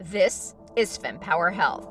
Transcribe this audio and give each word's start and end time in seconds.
This 0.00 0.54
is 0.76 0.96
FemPower 0.96 1.52
Health. 1.52 1.88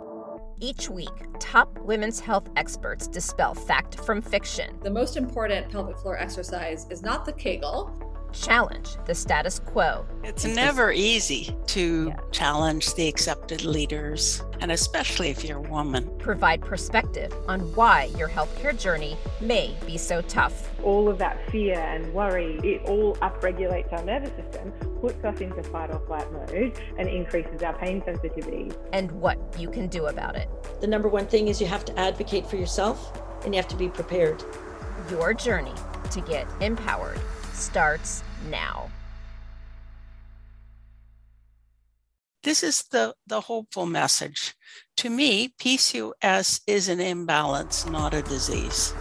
Each 0.62 0.90
week, 0.90 1.10
top 1.42 1.78
women's 1.80 2.22
health 2.22 2.48
experts 2.56 3.06
dispel 3.06 3.54
fact 3.54 4.00
from 4.00 4.22
fiction. 4.22 4.80
The 4.82 4.90
most 4.90 5.18
important 5.18 5.70
pelvic 5.70 5.98
floor 5.98 6.18
exercise 6.18 6.88
is 6.90 7.02
not 7.02 7.26
the 7.26 7.34
Kegel, 7.34 7.92
challenge 8.32 8.96
the 9.06 9.14
status 9.14 9.60
quo. 9.60 10.06
It's 10.24 10.46
never 10.46 10.94
easy 10.94 11.54
to 11.68 12.08
yeah. 12.08 12.16
challenge 12.32 12.94
the 12.94 13.10
accepted 13.10 13.66
leaders, 13.66 14.42
and 14.62 14.72
especially 14.72 15.30
if 15.30 15.44
you're 15.44 15.58
a 15.58 15.70
woman. 15.70 16.10
Provide 16.18 16.62
perspective 16.62 17.34
on 17.48 17.60
why 17.76 18.06
your 18.18 18.28
healthcare 18.28 18.78
journey 18.78 19.18
may 19.42 19.76
be 19.86 19.98
so 19.98 20.22
tough. 20.22 20.70
All 20.84 21.10
of 21.10 21.18
that 21.20 21.50
fear 21.52 21.80
and 21.80 22.14
worry, 22.14 22.60
it 22.64 22.84
all 22.86 23.16
upregulates 23.18 23.92
our 23.94 24.04
nervous 24.04 24.32
system, 24.36 24.72
puts 25.02 25.24
us 25.24 25.40
into 25.40 25.64
fight 25.64 25.92
or 25.92 26.00
flight 26.08 26.32
mode, 26.32 26.80
and 26.98 27.08
increases 27.08 27.62
our 27.64 27.78
pain 27.78 28.02
sensitivity. 28.06 28.72
And 28.94 29.12
what 29.12 29.38
you 29.60 29.70
can 29.70 29.88
do 29.88 30.08
about 30.08 30.36
it. 30.36 30.50
The 30.82 30.88
number 30.88 31.08
one 31.08 31.28
thing 31.28 31.48
is 31.48 31.60
you 31.62 31.68
have 31.68 31.86
to 31.86 32.00
advocate 32.00 32.46
for 32.48 32.58
yourself 32.58 33.22
and 33.44 33.54
you 33.54 33.62
have 33.62 33.70
to 33.70 33.78
be 33.78 33.90
prepared. 33.90 34.44
Your 35.10 35.34
journey 35.34 35.74
to 36.12 36.22
get 36.22 36.48
empowered 36.62 37.20
starts 37.54 38.24
now. 38.50 38.90
This 42.48 42.64
is 42.64 42.84
the, 42.84 43.14
the 43.28 43.42
hopeful 43.42 43.86
message. 43.86 44.56
To 44.96 45.10
me, 45.10 45.50
PCOS 45.60 46.62
is 46.66 46.88
an 46.88 47.02
imbalance, 47.02 47.86
not 47.86 48.14
a 48.14 48.22
disease. 48.22 48.94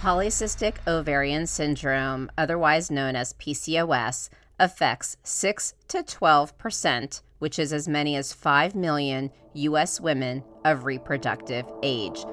Polycystic 0.00 0.78
ovarian 0.88 1.46
syndrome, 1.46 2.28
otherwise 2.36 2.90
known 2.90 3.14
as 3.14 3.34
PCOS, 3.34 4.28
affects 4.58 5.18
6 5.22 5.74
to 5.86 6.02
12 6.02 6.58
percent, 6.58 7.22
which 7.38 7.60
is 7.60 7.72
as 7.72 7.86
many 7.86 8.16
as 8.16 8.32
5 8.32 8.74
million 8.74 9.30
U.S. 9.54 10.00
women 10.00 10.42
of 10.64 10.86
reproductive 10.86 11.64
age. 11.84 12.24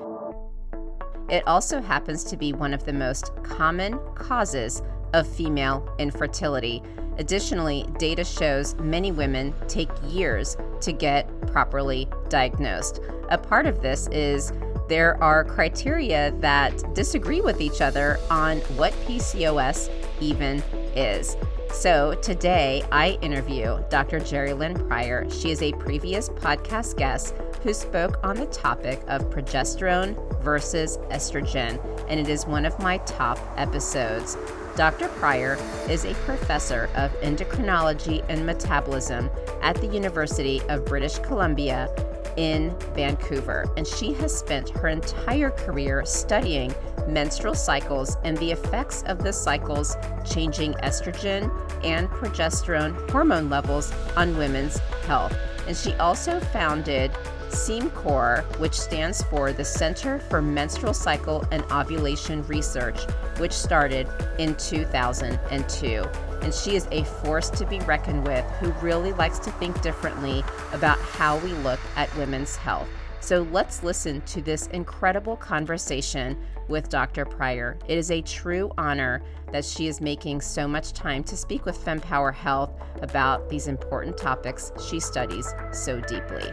It 1.30 1.44
also 1.46 1.82
happens 1.82 2.24
to 2.24 2.36
be 2.36 2.52
one 2.52 2.74
of 2.74 2.84
the 2.86 2.94
most 2.94 3.30
common 3.44 4.00
causes 4.16 4.82
of 5.14 5.28
female 5.28 5.88
infertility. 6.00 6.82
Additionally, 7.18 7.86
data 7.98 8.24
shows 8.24 8.76
many 8.76 9.12
women 9.12 9.54
take 9.68 9.90
years 10.08 10.56
to 10.82 10.92
get 10.92 11.28
properly 11.48 12.08
diagnosed. 12.30 13.02
A 13.30 13.38
part 13.38 13.66
of 13.66 13.82
this 13.82 14.08
is 14.08 14.54
there 14.88 15.22
are 15.22 15.44
criteria 15.44 16.32
that 16.40 16.94
disagree 16.94 17.42
with 17.42 17.60
each 17.60 17.82
other 17.82 18.20
on 18.30 18.60
what 18.78 18.94
PCOS 19.06 19.90
even 20.22 20.64
is. 20.96 21.36
So 21.72 22.16
today 22.22 22.84
I 22.92 23.20
interview 23.22 23.84
Dr. 23.90 24.20
Jerilynn 24.20 24.88
Prior. 24.88 25.30
She 25.30 25.52
is 25.52 25.62
a 25.62 25.74
previous 25.74 26.30
podcast 26.30 26.98
guest 26.98 27.36
who 27.62 27.74
spoke 27.74 28.20
on 28.24 28.38
the 28.38 28.46
topic 28.48 29.04
of 29.08 29.30
progesterone 29.30 30.16
versus 30.42 30.98
estrogen, 31.10 31.80
and 32.10 32.20
it 32.20 32.30
is 32.30 32.46
one 32.46 32.66
of 32.66 32.80
my 32.80 32.98
top 33.00 33.38
episodes. 33.58 34.38
Dr. 34.78 35.08
Prior 35.08 35.58
is 35.90 36.06
a 36.06 36.14
professor 36.14 36.88
of 36.94 37.12
endocrinology 37.22 38.24
and 38.30 38.46
metabolism 38.46 39.28
at 39.64 39.76
the 39.82 39.88
University 39.88 40.62
of 40.70 40.86
British 40.86 41.18
Columbia 41.18 41.90
in 42.38 42.78
Vancouver, 42.94 43.66
and 43.76 43.88
she 43.88 44.14
has 44.14 44.38
spent 44.38 44.70
her 44.70 44.90
entire 44.90 45.50
career 45.50 46.06
studying 46.06 46.72
menstrual 47.08 47.56
cycles 47.56 48.18
and 48.24 48.38
the 48.38 48.52
effects 48.52 49.02
of 49.08 49.24
the 49.24 49.34
cycles 49.34 49.98
changing 50.24 50.74
estrogen 50.84 51.50
and 51.84 52.08
progesterone 52.10 53.10
hormone 53.10 53.50
levels 53.50 53.92
on 54.16 54.38
women's 54.38 54.78
health. 55.08 55.36
And 55.66 55.76
she 55.76 55.96
also 55.96 56.40
founded 56.40 57.12
CeMCOR, 57.50 58.44
which 58.60 58.74
stands 58.74 59.24
for 59.24 59.52
the 59.52 59.66
Center 59.66 60.20
for 60.20 60.42
Menstrual 60.42 60.94
Cycle 60.94 61.46
and 61.52 61.64
Ovulation 61.72 62.46
Research, 62.48 63.00
which 63.38 63.54
started 63.54 64.08
in 64.40 64.56
2002. 64.56 66.04
And 66.42 66.54
she 66.54 66.76
is 66.76 66.88
a 66.92 67.04
force 67.04 67.50
to 67.52 67.66
be 67.66 67.80
reckoned 67.82 68.26
with 68.26 68.46
who 68.60 68.72
really 68.86 69.14
likes 69.14 69.40
to 69.40 69.52
think 69.54 69.82
differently 69.82 70.44
about 70.74 71.00
how 71.00 71.38
we 71.40 71.52
look 71.54 71.80
at 71.96 72.16
women's 72.16 72.56
health. 72.56 72.88
So 73.20 73.42
let's 73.52 73.84
listen 73.84 74.22
to 74.22 74.42
this 74.42 74.68
incredible 74.68 75.36
conversation 75.36 76.38
with 76.68 76.88
Dr. 76.88 77.26
Prior. 77.26 77.78
It 77.88 77.98
is 77.98 78.12
a 78.12 78.22
true 78.22 78.72
honor 78.78 79.22
that 79.52 79.66
she 79.66 79.88
is 79.88 80.00
making 80.00 80.42
so 80.42 80.68
much 80.68 80.94
time 80.94 81.24
to 81.26 81.36
speak 81.36 81.66
with 81.66 81.78
FemPower 81.84 82.34
Health 82.34 82.72
about 83.02 83.50
these 83.50 83.68
important 83.68 84.18
topics 84.18 84.72
she 84.88 85.00
studies 85.00 85.54
so 85.72 86.00
deeply. 86.02 86.44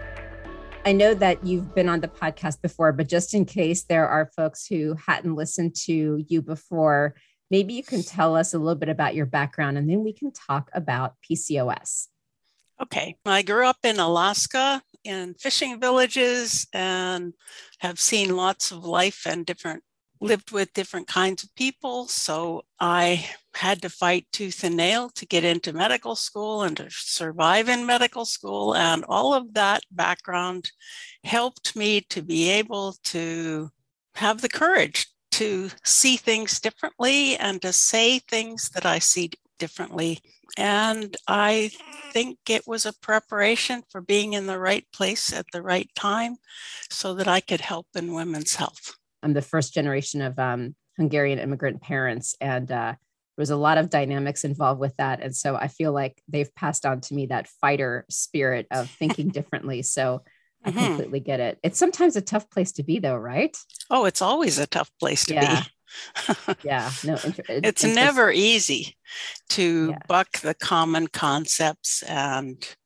I 0.87 0.93
know 0.93 1.15
that 1.15 1.47
you've 1.47 1.75
been 1.75 1.89
on 1.89 2.01
the 2.01 2.09
podcast 2.09 2.61
before, 2.61 2.93
but 2.93 3.09
just 3.09 3.33
in 3.33 3.47
case 3.47 3.85
there 3.85 4.07
are 4.07 4.31
folks 4.37 4.67
who 4.67 4.95
hadn't 5.07 5.35
listened 5.35 5.75
to 5.87 6.23
you 6.29 6.43
before, 6.43 7.15
maybe 7.51 7.73
you 7.73 7.83
can 7.83 8.03
tell 8.03 8.37
us 8.37 8.53
a 8.53 8.59
little 8.59 8.75
bit 8.79 8.91
about 8.91 9.15
your 9.15 9.25
background 9.25 9.79
and 9.79 9.89
then 9.89 10.05
we 10.05 10.13
can 10.13 10.31
talk 10.31 10.71
about 10.75 11.15
PCOS. 11.29 12.09
Okay. 12.83 13.17
I 13.25 13.41
grew 13.41 13.67
up 13.67 13.79
in 13.83 13.99
Alaska 13.99 14.83
in 15.05 15.35
fishing 15.35 15.81
villages 15.81 16.67
and 16.75 17.33
have 17.79 17.99
seen 17.99 18.37
lots 18.37 18.71
of 18.71 18.85
life 18.85 19.23
and 19.27 19.47
different 19.47 19.83
lived 20.21 20.53
with 20.53 20.73
different 20.75 21.07
kinds 21.07 21.45
of 21.45 21.55
people. 21.55 22.09
So 22.09 22.65
I 22.79 23.27
had 23.55 23.83
to 23.83 23.89
fight 23.89 24.27
tooth 24.33 24.65
and 24.65 24.77
nail 24.77 25.11
to 25.11 25.27
get 25.27 25.45
into 25.45 25.73
medical 25.73 26.17
school 26.17 26.63
and 26.63 26.77
to 26.77 26.87
survive 26.91 27.69
in 27.69 27.87
medical 27.87 28.25
school. 28.25 28.75
And 28.75 29.05
all 29.09 29.35
of 29.35 29.55
that 29.55 29.83
background 29.91 30.71
helped 31.23 31.77
me 31.77 32.01
to 32.11 32.23
be 32.23 32.51
able 32.51 32.97
to 33.05 33.71
have 34.17 34.41
the 34.41 34.49
courage 34.49 35.07
to 35.33 35.71
see 35.85 36.17
things 36.17 36.61
differently 36.61 37.37
and 37.37 37.61
to 37.63 37.73
say 37.73 38.21
things 38.21 38.71
that 38.71 38.87
I 38.87 38.99
see 39.01 39.31
differently. 39.59 40.21
And 40.57 41.17
I 41.27 41.71
think 42.13 42.39
it 42.49 42.63
was 42.67 42.87
a 42.87 42.93
preparation 42.93 43.83
for 43.91 44.01
being 44.01 44.35
in 44.35 44.47
the 44.47 44.59
right 44.59 44.87
place 44.93 45.33
at 45.33 45.47
the 45.53 45.63
right 45.63 45.89
time 45.97 46.37
so 46.91 47.15
that 47.15 47.27
I 47.27 47.41
could 47.41 47.61
help 47.61 47.87
in 47.97 48.15
women's 48.15 48.55
health. 48.55 48.95
I'm 49.23 49.33
the 49.33 49.43
first 49.43 49.75
generation 49.75 50.23
of 50.23 50.39
um, 50.39 50.77
Hungarian 50.97 51.39
immigrant 51.39 51.83
parents, 51.83 52.37
and 52.41 52.71
uh, 52.71 52.95
there 53.37 53.43
was 53.43 53.51
a 53.51 53.57
lot 53.57 53.79
of 53.79 53.91
dynamics 53.91 54.45
involved 54.45 54.81
with 54.81 54.97
that. 54.97 55.21
And 55.23 55.35
so 55.35 55.57
I 55.57 55.69
feel 55.69 55.93
like 55.93 56.21
they've 56.29 56.55
passed 56.55 56.87
on 56.87 57.01
to 57.03 57.15
me 57.15 57.27
that 57.27 57.49
fighter 57.61 58.05
spirit 58.09 58.67
of 58.71 58.91
thinking 58.91 59.29
differently. 59.31 59.83
So 59.83 60.23
I 60.65 60.71
mm-hmm. 60.71 60.85
completely 60.85 61.21
get 61.21 61.41
it. 61.41 61.59
It's 61.63 61.79
sometimes 61.79 62.17
a 62.17 62.23
tough 62.23 62.49
place 62.51 62.73
to 62.73 62.83
be, 62.83 62.99
though, 62.99 63.17
right? 63.17 63.57
Oh, 63.91 64.05
it's 64.05 64.23
always 64.23 64.59
a 64.59 64.67
tough 64.67 64.91
place 65.01 65.27
to 65.27 65.35
yeah. 65.35 65.63
be. 65.63 66.55
yeah, 66.65 66.91
no, 67.05 67.17
inter- 67.25 67.43
it's 67.49 67.85
never 67.85 68.33
easy 68.33 68.97
to 69.51 69.91
yeah. 69.91 69.99
buck 70.09 70.39
the 70.39 70.55
common 70.55 71.07
concepts 71.07 72.03
and 72.03 72.77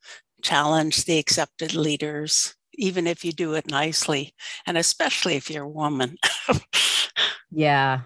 challenge 0.43 1.05
the 1.05 1.19
accepted 1.19 1.75
leaders 1.75 2.55
even 2.79 3.07
if 3.07 3.25
you 3.25 3.33
do 3.33 3.55
it 3.55 3.69
nicely, 3.69 4.35
and 4.67 4.79
especially 4.79 5.35
if 5.35 5.51
you're 5.51 5.65
a 5.65 5.69
woman. 5.69 6.17
yeah. 7.51 8.03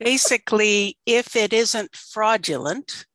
Basically, 0.00 0.98
if 1.06 1.36
it 1.36 1.52
isn't 1.52 1.94
fraudulent 1.94 3.06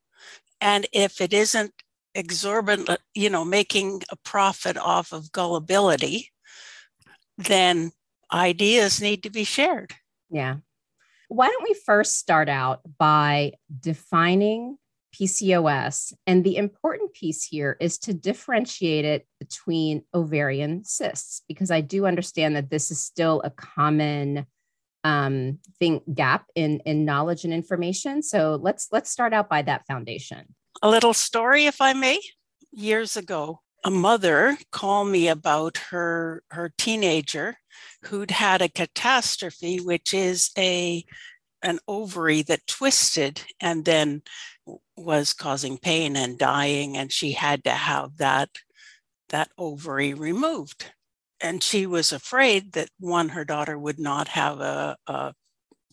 and 0.62 0.86
if 0.94 1.22
it 1.22 1.34
isn't 1.34 1.72
exorbitant, 2.16 3.00
you 3.14 3.30
know, 3.30 3.44
making 3.44 4.04
a 4.10 4.16
profit 4.18 4.78
off 4.78 5.12
of 5.12 5.32
gullibility, 5.32 6.30
then 7.38 7.92
ideas 8.32 9.02
need 9.02 9.24
to 9.24 9.30
be 9.30 9.44
shared. 9.44 9.94
Yeah. 10.30 10.58
Why 11.28 11.48
don't 11.48 11.64
we 11.64 11.76
first 11.86 12.18
start 12.18 12.50
out 12.50 12.82
by 12.98 13.54
defining 13.80 14.78
PCOS. 15.14 16.14
And 16.26 16.44
the 16.44 16.58
important 16.58 17.14
piece 17.14 17.44
here 17.46 17.78
is 17.80 17.98
to 18.00 18.14
differentiate 18.14 19.06
it 19.06 19.28
between 19.40 20.04
ovarian 20.14 20.84
cysts, 20.84 21.44
because 21.48 21.72
I 21.72 21.82
do 21.82 22.06
understand 22.06 22.56
that 22.56 22.70
this 22.70 22.92
is 22.92 23.02
still 23.02 23.42
a 23.44 23.52
common 23.52 24.48
um, 25.04 25.60
thing 25.80 26.02
gap 26.14 26.46
in, 26.56 26.80
in 26.86 27.06
knowledge 27.06 27.44
and 27.44 27.54
information. 27.54 28.22
So 28.22 28.60
let's 28.62 28.88
let's 28.92 29.10
start 29.10 29.34
out 29.34 29.50
by 29.50 29.62
that 29.64 29.86
foundation. 29.86 30.56
A 30.82 30.90
little 30.90 31.14
story, 31.14 31.66
if 31.66 31.82
I 31.82 31.94
may. 31.94 32.20
Years 32.72 33.16
ago, 33.16 33.62
a 33.84 33.92
mother 33.92 34.58
called 34.72 35.10
me 35.10 35.28
about 35.28 35.78
her 35.90 36.44
her 36.52 36.74
teenager 36.78 37.58
who'd 38.06 38.32
had 38.32 38.62
a 38.62 38.70
catastrophe, 38.70 39.78
which 39.78 40.14
is 40.14 40.52
a 40.58 41.06
an 41.62 41.80
ovary 41.88 42.42
that 42.44 42.68
twisted 42.68 43.42
and 43.60 43.86
then 43.86 44.22
was 44.96 45.34
causing 45.34 45.78
pain 45.78 46.16
and 46.16 46.38
dying 46.38 46.98
and 46.98 47.12
she 47.12 47.32
had 47.32 47.64
to 47.64 47.72
have 47.72 48.18
that 48.18 48.50
that 49.30 49.50
ovary 49.58 50.14
removed 50.14 50.92
and 51.44 51.62
she 51.62 51.86
was 51.86 52.14
afraid 52.14 52.72
that 52.72 52.90
one 53.00 53.30
her 53.30 53.44
daughter 53.44 53.78
would 53.78 54.00
not 54.00 54.30
have 54.30 54.62
a, 54.62 54.96
a 55.06 55.34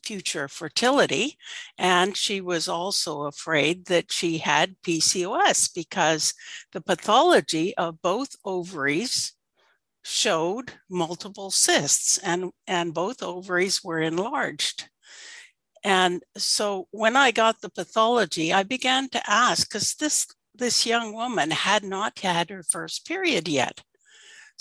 future 0.05 0.49
fertility. 0.49 1.37
And 1.77 2.17
she 2.17 2.41
was 2.41 2.69
also 2.69 3.23
afraid 3.23 3.87
that 3.87 4.13
she 4.13 4.39
had 4.39 4.77
PCOS 4.87 5.75
because 5.75 6.33
the 6.73 6.81
pathology 6.81 7.77
of 7.77 8.01
both 8.01 8.37
ovaries 8.45 9.35
showed 10.03 10.73
multiple 10.89 11.51
cysts 11.51 12.17
and, 12.19 12.53
and 12.67 12.95
both 12.95 13.23
ovaries 13.23 13.83
were 13.85 14.01
enlarged. 14.01 14.89
And 15.83 16.23
so 16.37 16.87
when 16.93 17.17
I 17.17 17.33
got 17.33 17.61
the 17.61 17.71
pathology, 17.71 18.53
I 18.53 18.63
began 18.63 19.09
to 19.11 19.31
ask 19.31 19.69
because 19.69 19.95
this 19.95 20.27
this 20.53 20.85
young 20.85 21.15
woman 21.15 21.51
had 21.51 21.83
not 21.83 22.19
had 22.19 22.51
her 22.51 22.63
first 22.63 23.07
period 23.07 23.49
yet. 23.49 23.83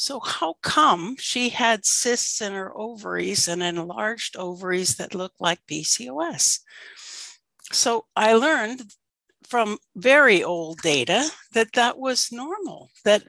So, 0.02 0.22
how 0.22 0.56
come 0.62 1.18
she 1.20 1.50
had 1.50 1.86
cysts 1.86 2.40
in 2.40 2.54
her 2.54 2.72
ovaries 2.74 3.50
and 3.50 3.62
enlarged 3.62 4.38
ovaries 4.38 4.96
that 4.96 5.14
looked 5.14 5.42
like 5.42 5.68
PCOS? 5.68 6.62
So, 7.74 8.06
I 8.16 8.32
learned 8.32 8.94
from 9.46 9.78
very 9.98 10.42
old 10.42 10.80
data 10.82 11.30
that 11.52 11.74
that 11.74 12.00
was 12.00 12.32
normal, 12.32 12.92
that, 13.04 13.24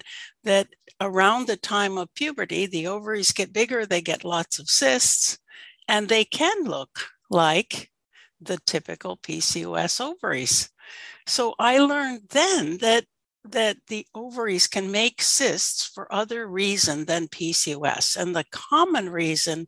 that 0.45 0.69
around 1.01 1.49
the 1.49 1.57
time 1.57 1.99
of 1.99 2.15
puberty, 2.15 2.67
the 2.67 2.87
ovaries 2.87 3.33
get 3.33 3.53
bigger, 3.53 3.85
they 3.85 4.01
get 4.01 4.23
lots 4.23 4.61
of 4.61 4.71
cysts, 4.71 5.39
and 5.89 6.09
they 6.09 6.25
can 6.25 6.63
look 6.63 7.09
like 7.31 7.91
the 8.41 8.59
typical 8.65 9.17
PCOS 9.17 10.01
ovaries. 10.01 10.71
So 11.27 11.57
I 11.59 11.79
learned 11.79 12.29
then 12.31 12.79
that 12.79 13.07
that 13.45 13.79
the 13.89 14.07
ovaries 14.15 14.67
can 14.67 14.91
make 14.91 15.23
cysts 15.23 15.87
for 15.87 16.13
other 16.13 16.47
reason 16.47 17.07
than 17.07 17.29
PCOS. 17.29 18.17
And 18.17 18.35
the 18.37 18.45
common 18.51 19.09
reason 19.09 19.67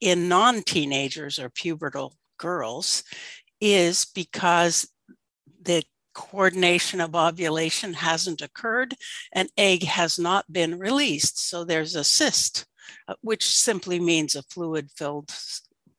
in 0.00 0.28
non-teenagers 0.28 1.38
or 1.38 1.50
pubertal 1.50 2.12
girls 2.38 3.02
is 3.60 4.04
because 4.04 4.88
the 5.62 5.82
coordination 6.14 7.00
of 7.00 7.16
ovulation 7.16 7.94
hasn't 7.94 8.40
occurred 8.40 8.94
and 9.32 9.48
egg 9.56 9.82
has 9.82 10.18
not 10.18 10.50
been 10.52 10.78
released. 10.78 11.48
So 11.48 11.64
there's 11.64 11.96
a 11.96 12.04
cyst, 12.04 12.66
uh, 13.08 13.14
which 13.20 13.46
simply 13.46 13.98
means 13.98 14.36
a 14.36 14.42
fluid 14.42 14.90
filled 14.90 15.34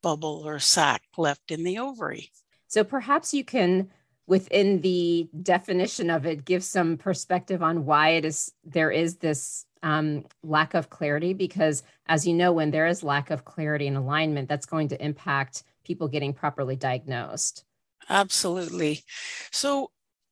bubble 0.01 0.43
or 0.45 0.59
sac 0.59 1.01
left 1.17 1.51
in 1.51 1.63
the 1.63 1.79
ovary. 1.79 2.31
So 2.67 2.83
perhaps 2.83 3.33
you 3.33 3.43
can 3.43 3.89
within 4.27 4.81
the 4.81 5.29
definition 5.43 6.09
of 6.09 6.25
it 6.25 6.45
give 6.45 6.63
some 6.63 6.97
perspective 6.97 7.61
on 7.61 7.85
why 7.85 8.09
it 8.09 8.25
is 8.25 8.51
there 8.63 8.91
is 8.91 9.17
this 9.17 9.65
um, 9.83 10.25
lack 10.41 10.73
of 10.73 10.89
clarity 10.89 11.33
because 11.33 11.83
as 12.07 12.25
you 12.25 12.33
know 12.33 12.51
when 12.51 12.71
there 12.71 12.87
is 12.87 13.03
lack 13.03 13.29
of 13.29 13.45
clarity 13.45 13.87
and 13.87 13.97
alignment 13.97 14.49
that's 14.49 14.65
going 14.65 14.87
to 14.87 15.03
impact 15.03 15.63
people 15.83 16.07
getting 16.07 16.33
properly 16.33 16.75
diagnosed. 16.75 17.63
Absolutely. 18.09 19.03
So 19.51 19.91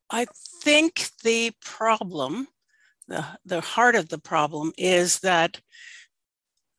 i 0.10 0.26
think 0.62 1.10
the 1.24 1.52
problem 1.62 2.48
the, 3.08 3.26
the 3.46 3.62
heart 3.62 3.96
of 3.96 4.10
the 4.10 4.18
problem 4.18 4.72
is 4.78 5.20
that 5.20 5.60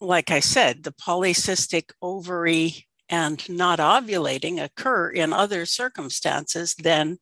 like 0.00 0.30
i 0.30 0.40
said 0.40 0.82
the 0.82 0.92
polycystic 0.92 1.90
ovary 2.00 2.86
and 3.08 3.46
not 3.48 3.78
ovulating 3.78 4.62
occur 4.62 5.10
in 5.10 5.32
other 5.32 5.66
circumstances 5.66 6.74
than 6.74 7.18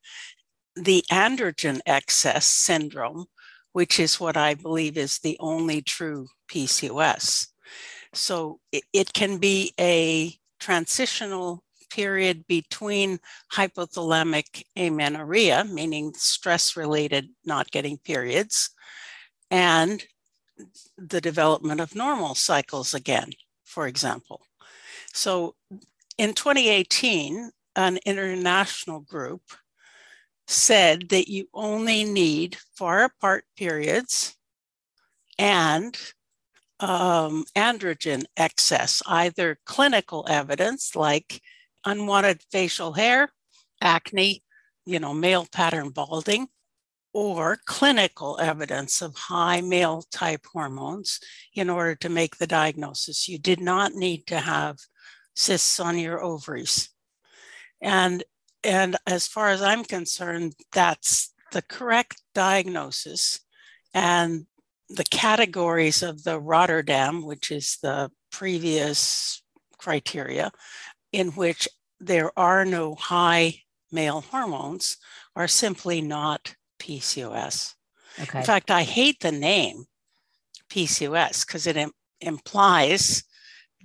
the 0.76 1.04
androgen 1.10 1.80
excess 1.86 2.46
syndrome, 2.46 3.26
which 3.72 3.98
is 3.98 4.20
what 4.20 4.36
I 4.36 4.54
believe 4.54 4.96
is 4.96 5.18
the 5.18 5.36
only 5.40 5.82
true 5.82 6.28
PCOS. 6.50 7.48
So 8.14 8.60
it, 8.70 8.84
it 8.92 9.12
can 9.12 9.38
be 9.38 9.74
a 9.78 10.34
transitional 10.60 11.62
period 11.90 12.46
between 12.46 13.18
hypothalamic 13.52 14.62
amenorrhea, 14.76 15.64
meaning 15.64 16.12
stress 16.14 16.76
related 16.76 17.28
not 17.44 17.70
getting 17.70 17.98
periods, 17.98 18.70
and 19.50 20.04
the 20.96 21.20
development 21.20 21.80
of 21.80 21.94
normal 21.94 22.34
cycles 22.34 22.94
again, 22.94 23.32
for 23.64 23.86
example. 23.86 24.42
So 25.12 25.54
in 26.18 26.34
2018, 26.34 27.50
an 27.76 27.98
international 28.04 29.00
group 29.00 29.42
said 30.46 31.08
that 31.10 31.28
you 31.28 31.48
only 31.54 32.04
need 32.04 32.56
far 32.76 33.04
apart 33.04 33.44
periods 33.56 34.36
and 35.38 35.96
um, 36.80 37.44
androgen 37.56 38.24
excess, 38.36 39.02
either 39.06 39.58
clinical 39.64 40.26
evidence 40.28 40.96
like 40.96 41.40
unwanted 41.86 42.42
facial 42.50 42.92
hair, 42.92 43.30
acne, 43.80 44.42
you 44.84 44.98
know, 44.98 45.14
male 45.14 45.46
pattern 45.50 45.90
balding, 45.90 46.48
or 47.14 47.58
clinical 47.66 48.38
evidence 48.40 49.00
of 49.02 49.14
high 49.14 49.60
male 49.60 50.02
type 50.10 50.44
hormones 50.52 51.20
in 51.54 51.70
order 51.70 51.94
to 51.94 52.08
make 52.08 52.36
the 52.36 52.46
diagnosis. 52.46 53.28
You 53.28 53.38
did 53.38 53.60
not 53.60 53.94
need 53.94 54.26
to 54.26 54.40
have 54.40 54.78
cysts 55.34 55.80
on 55.80 55.98
your 55.98 56.22
ovaries. 56.22 56.90
And, 57.80 58.24
and 58.62 58.96
as 59.06 59.26
far 59.26 59.48
as 59.48 59.62
I'm 59.62 59.84
concerned, 59.84 60.54
that's 60.72 61.32
the 61.52 61.62
correct 61.62 62.22
diagnosis. 62.34 63.40
And 63.94 64.46
the 64.88 65.04
categories 65.04 66.02
of 66.02 66.24
the 66.24 66.38
Rotterdam, 66.38 67.24
which 67.24 67.50
is 67.50 67.78
the 67.82 68.10
previous 68.30 69.42
criteria, 69.78 70.50
in 71.12 71.28
which 71.30 71.68
there 72.00 72.36
are 72.38 72.64
no 72.64 72.94
high 72.94 73.62
male 73.90 74.20
hormones, 74.20 74.96
are 75.34 75.48
simply 75.48 76.00
not 76.00 76.54
PCOS. 76.78 77.74
Okay. 78.20 78.40
In 78.40 78.44
fact, 78.44 78.70
I 78.70 78.82
hate 78.82 79.20
the 79.20 79.32
name 79.32 79.84
PCOS 80.70 81.46
because 81.46 81.66
it 81.66 81.76
Im- 81.76 81.92
implies 82.20 83.24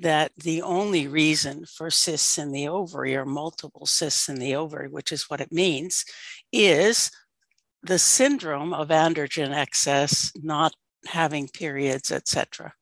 that 0.01 0.31
the 0.38 0.61
only 0.61 1.07
reason 1.07 1.65
for 1.65 1.89
cysts 1.89 2.38
in 2.38 2.51
the 2.51 2.67
ovary 2.67 3.15
or 3.15 3.25
multiple 3.25 3.85
cysts 3.85 4.29
in 4.29 4.35
the 4.35 4.55
ovary, 4.55 4.88
which 4.88 5.11
is 5.11 5.29
what 5.29 5.41
it 5.41 5.51
means, 5.51 6.05
is 6.51 7.11
the 7.83 7.99
syndrome 7.99 8.73
of 8.73 8.89
androgen 8.89 9.53
excess, 9.55 10.31
not 10.35 10.73
having 11.05 11.47
periods, 11.47 12.11
etc. 12.11 12.73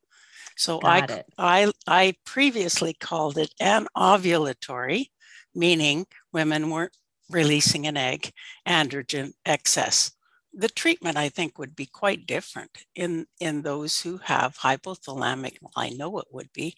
So 0.58 0.80
I, 0.84 1.24
I, 1.38 1.72
I 1.88 2.16
previously 2.26 2.94
called 2.94 3.38
it 3.38 3.54
anovulatory, 3.62 5.08
meaning 5.54 6.06
women 6.32 6.70
weren't 6.70 6.96
releasing 7.30 7.88
an 7.88 7.98
egg, 7.98 8.32
androgen 8.68 9.34
excess. 9.46 10.12
The 10.58 10.70
treatment, 10.70 11.18
I 11.18 11.30
think, 11.30 11.58
would 11.58 11.76
be 11.76 11.86
quite 11.86 12.26
different 12.26 12.72
in, 12.96 13.28
in 13.40 13.62
those 13.62 14.02
who 14.02 14.18
have 14.24 14.58
hypothalamic, 14.58 15.58
well, 15.62 15.74
I 15.76 15.90
know 15.90 16.18
it 16.20 16.28
would 16.32 16.52
be, 16.54 16.76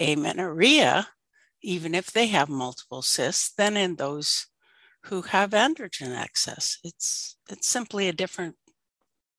amenorrhea, 0.00 1.08
even 1.62 1.94
if 1.94 2.10
they 2.10 2.26
have 2.26 2.48
multiple 2.48 3.02
cysts, 3.02 3.52
than 3.56 3.76
in 3.76 3.96
those 3.96 4.48
who 5.04 5.22
have 5.22 5.50
androgen 5.50 6.18
excess. 6.18 6.78
It's, 6.82 7.36
it's 7.48 7.68
simply 7.68 8.08
a 8.08 8.12
different 8.12 8.56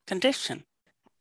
condition. 0.08 0.64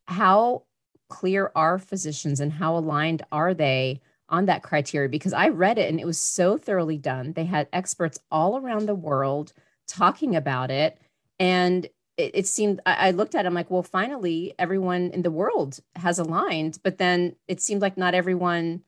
How 0.07 0.65
clear 1.09 1.51
are 1.55 1.79
physicians 1.79 2.41
and 2.41 2.53
how 2.53 2.77
aligned 2.77 3.23
are 3.33 3.55
they 3.55 4.01
on 4.29 4.47
that 4.47 4.63
criteria 4.63 5.09
because 5.09 5.33
I 5.33 5.49
read 5.49 5.79
it 5.79 5.91
and 5.91 6.01
it 6.01 6.07
was 6.07 6.19
so 6.19 6.57
thoroughly 6.57 6.99
done. 6.99 7.33
They 7.33 7.45
had 7.45 7.69
experts 7.73 8.19
all 8.31 8.57
around 8.57 8.87
the 8.87 8.95
world 8.95 9.53
talking 9.87 10.37
about 10.37 10.71
it. 10.71 10.99
And 11.39 11.87
it, 12.17 12.31
it 12.35 12.47
seemed, 12.47 12.81
I, 12.87 13.09
I 13.09 13.11
looked 13.11 13.35
at 13.35 13.45
it, 13.45 13.49
I'm 13.49 13.55
like, 13.55 13.71
well, 13.71 13.83
finally, 13.83 14.55
everyone 14.59 15.11
in 15.11 15.23
the 15.23 15.31
world 15.31 15.81
has 15.97 16.19
aligned. 16.19 16.79
But 16.83 16.99
then 16.99 17.37
it 17.49 17.61
seemed 17.61 17.83
like 17.83 17.97
not 17.97 18.15
everyone 18.15 18.83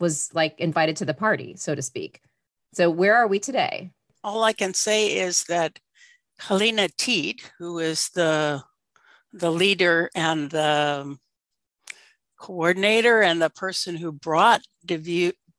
was 0.00 0.30
like 0.34 0.58
invited 0.58 0.96
to 0.96 1.04
the 1.04 1.14
party, 1.14 1.56
so 1.56 1.74
to 1.74 1.82
speak. 1.82 2.20
So 2.72 2.90
where 2.90 3.16
are 3.16 3.28
we 3.28 3.38
today? 3.38 3.90
All 4.22 4.42
I 4.42 4.52
can 4.52 4.74
say 4.74 5.18
is 5.18 5.44
that 5.44 5.78
Helena 6.38 6.88
Teede, 6.88 7.42
who 7.58 7.78
is 7.78 8.08
the 8.10 8.62
the 9.32 9.50
leader 9.50 10.10
and 10.14 10.50
the 10.50 11.16
coordinator 12.38 13.20
and 13.20 13.42
the 13.42 13.50
person 13.50 13.96
who 13.96 14.12
brought 14.12 14.62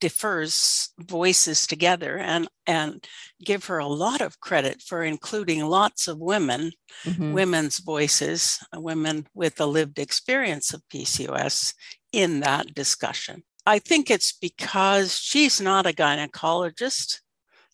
differs 0.06 0.90
voices 1.00 1.66
together 1.66 2.20
and 2.20 2.48
and 2.68 3.08
give 3.44 3.66
her 3.66 3.80
a 3.80 3.88
lot 4.06 4.22
of 4.22 4.40
credit 4.40 4.80
for 4.80 5.04
including 5.04 5.66
lots 5.66 6.08
of 6.08 6.20
women 6.20 6.72
mm-hmm. 7.04 7.34
women's 7.34 7.80
voices 7.80 8.64
women 8.76 9.26
with 9.34 9.60
a 9.60 9.66
lived 9.66 9.98
experience 9.98 10.76
of 10.76 10.84
pcos 10.94 11.74
in 12.12 12.42
that 12.42 12.72
discussion 12.76 13.42
i 13.66 13.80
think 13.80 14.12
it's 14.12 14.32
because 14.32 15.18
she's 15.18 15.60
not 15.60 15.88
a 15.88 15.98
gynecologist 16.04 17.22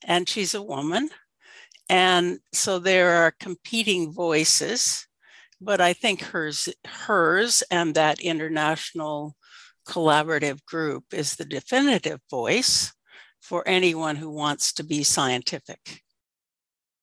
and 0.05 0.29
she's 0.29 0.55
a 0.55 0.63
woman 0.75 1.09
and 1.89 2.39
so 2.53 2.79
there 2.79 3.09
are 3.09 3.35
competing 3.41 4.09
voices 4.13 5.05
but 5.63 5.79
I 5.79 5.93
think 5.93 6.21
hers, 6.21 6.67
hers 7.05 7.61
and 7.69 7.93
that 7.93 8.19
international 8.19 9.35
collaborative 9.87 10.63
group 10.65 11.05
is 11.11 11.35
the 11.35 11.45
definitive 11.45 12.19
voice 12.29 12.93
for 13.39 13.67
anyone 13.67 14.15
who 14.15 14.29
wants 14.29 14.73
to 14.73 14.83
be 14.83 15.03
scientific. 15.03 16.01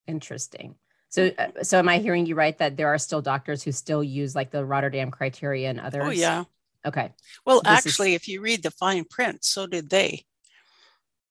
Interesting. 0.07 0.77
So, 1.11 1.31
uh, 1.39 1.63
so 1.63 1.79
am 1.79 1.89
I 1.89 1.99
hearing 1.99 2.27
you 2.27 2.35
right 2.35 2.57
that 2.59 2.77
there 2.77 2.89
are 2.89 2.99
still 2.99 3.23
doctors 3.23 3.63
who 3.63 3.73
still 3.73 4.05
use 4.05 4.35
like 4.35 4.51
the 4.51 4.65
Rotterdam 4.65 5.11
criteria 5.11 5.71
and 5.71 5.81
others? 5.81 6.05
Oh, 6.05 6.11
yeah. 6.11 6.45
Okay. 6.87 7.13
Well, 7.45 7.63
actually, 7.65 8.15
is... 8.15 8.17
if 8.17 8.29
you 8.29 8.41
read 8.41 8.63
the 8.63 8.71
fine 8.71 9.05
print, 9.05 9.45
so 9.45 9.67
did 9.67 9.91
they. 9.91 10.25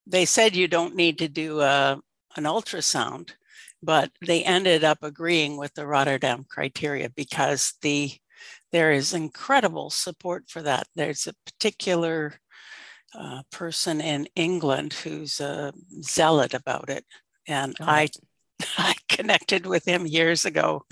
They 0.06 0.26
said 0.26 0.56
you 0.56 0.68
don't 0.68 0.96
need 0.96 1.20
to 1.20 1.28
do 1.28 1.60
a, 1.60 1.64
uh, 1.64 1.98
an 2.36 2.44
ultrasound, 2.44 3.32
but 3.82 4.12
they 4.26 4.44
ended 4.44 4.84
up 4.84 5.00
agreeing 5.02 5.58
with 5.58 5.74
the 5.74 5.88
Rotterdam 5.88 6.46
criteria 6.50 7.10
because 7.10 7.74
the 7.82 8.12
there 8.72 8.92
is 8.92 9.14
incredible 9.14 9.90
support 9.90 10.50
for 10.50 10.62
that. 10.62 10.88
There's 10.96 11.28
a 11.28 11.34
particular 11.46 12.36
uh, 13.18 13.42
person 13.52 14.02
in 14.02 14.28
England 14.36 14.94
who's 14.94 15.40
a 15.40 15.74
zealot 16.02 16.54
about 16.54 16.90
it, 16.90 17.06
and 17.48 17.76
oh. 17.80 17.86
I 17.86 18.10
I 18.78 18.96
connected 19.10 19.66
with 19.66 19.86
him 19.86 20.06
years 20.06 20.46
ago, 20.46 20.84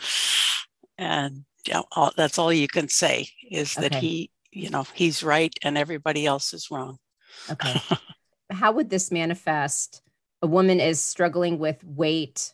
and 0.98 1.46
you 1.68 1.74
know, 1.74 1.86
all, 1.92 2.12
that's 2.16 2.38
all 2.38 2.54
you 2.54 2.68
can 2.68 2.90
say 2.90 3.28
is 3.50 3.76
that 3.76 3.96
okay. 3.96 4.00
he 4.00 4.32
you 4.52 4.70
know 4.70 4.86
he's 4.94 5.24
right 5.24 5.54
and 5.64 5.78
everybody 5.78 6.26
else 6.26 6.54
is 6.54 6.72
wrong. 6.72 6.98
Okay, 7.50 7.82
how 8.52 8.72
would 8.72 8.90
this 8.90 9.12
manifest? 9.12 10.02
A 10.42 10.48
woman 10.48 10.80
is 10.80 11.02
struggling 11.02 11.60
with 11.60 11.84
weight 11.84 12.54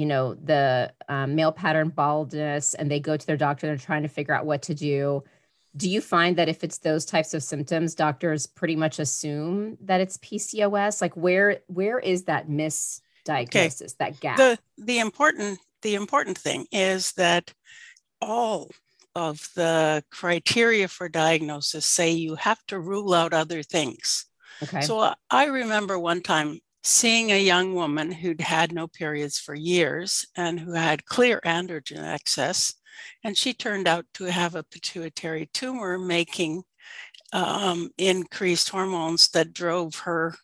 you 0.00 0.06
know 0.06 0.32
the 0.32 0.90
um, 1.10 1.34
male 1.34 1.52
pattern 1.52 1.90
baldness 1.90 2.72
and 2.72 2.90
they 2.90 3.00
go 3.00 3.18
to 3.18 3.26
their 3.26 3.36
doctor 3.36 3.66
and 3.66 3.78
they're 3.78 3.84
trying 3.84 4.00
to 4.02 4.08
figure 4.08 4.32
out 4.32 4.46
what 4.46 4.62
to 4.62 4.74
do. 4.74 5.22
Do 5.76 5.90
you 5.90 6.00
find 6.00 6.36
that 6.36 6.48
if 6.48 6.64
it's 6.64 6.78
those 6.78 7.04
types 7.04 7.34
of 7.34 7.42
symptoms 7.42 7.94
doctors 7.94 8.46
pretty 8.46 8.76
much 8.76 8.98
assume 8.98 9.76
that 9.82 10.00
it's 10.00 10.16
pcos 10.16 11.02
like 11.02 11.14
where 11.18 11.58
where 11.66 11.98
is 11.98 12.24
that 12.24 12.48
misdiagnosis 12.48 13.82
okay. 13.82 13.94
that 13.98 14.20
gap? 14.20 14.38
The 14.38 14.58
the 14.78 15.00
important 15.00 15.60
the 15.82 15.96
important 15.96 16.38
thing 16.38 16.66
is 16.72 17.12
that 17.12 17.52
all 18.22 18.70
of 19.14 19.50
the 19.54 20.02
criteria 20.10 20.88
for 20.88 21.10
diagnosis 21.10 21.84
say 21.84 22.10
you 22.12 22.36
have 22.36 22.64
to 22.68 22.80
rule 22.80 23.12
out 23.12 23.34
other 23.34 23.62
things. 23.62 24.24
Okay. 24.62 24.80
So 24.80 25.12
i 25.30 25.44
remember 25.44 25.98
one 25.98 26.22
time 26.22 26.58
seeing 26.82 27.30
a 27.30 27.42
young 27.42 27.74
woman 27.74 28.10
who'd 28.10 28.40
had 28.40 28.72
no 28.72 28.86
periods 28.86 29.38
for 29.38 29.54
years 29.54 30.26
and 30.36 30.60
who 30.60 30.72
had 30.72 31.04
clear 31.04 31.40
androgen 31.44 32.02
excess 32.02 32.74
and 33.24 33.36
she 33.36 33.52
turned 33.52 33.86
out 33.86 34.06
to 34.14 34.24
have 34.24 34.54
a 34.54 34.62
pituitary 34.62 35.48
tumor 35.52 35.98
making 35.98 36.62
um, 37.32 37.90
increased 37.98 38.70
hormones 38.70 39.28
that 39.28 39.52
drove 39.52 39.94
her 39.96 40.34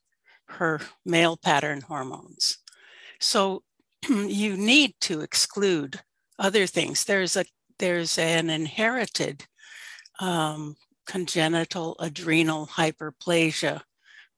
her 0.49 0.81
male 1.05 1.37
pattern 1.37 1.81
hormones. 1.81 2.59
So 3.21 3.65
you 4.09 4.57
need 4.57 4.95
to 5.03 5.21
exclude 5.21 6.01
other 6.39 6.67
things. 6.67 7.05
There's 7.05 7.37
a 7.37 7.45
there's 7.79 8.19
an 8.19 8.49
inherited 8.51 9.45
um, 10.21 10.77
congenital 11.07 11.97
adrenal 11.99 12.67
hyperplasia, 12.67 13.83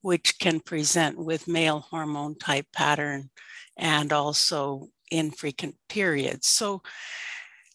which 0.01 0.39
can 0.39 0.59
present 0.59 1.17
with 1.17 1.47
male 1.47 1.79
hormone 1.79 2.37
type 2.37 2.67
pattern 2.73 3.29
and 3.77 4.11
also 4.13 4.89
infrequent 5.11 5.75
periods. 5.87 6.47
So 6.47 6.81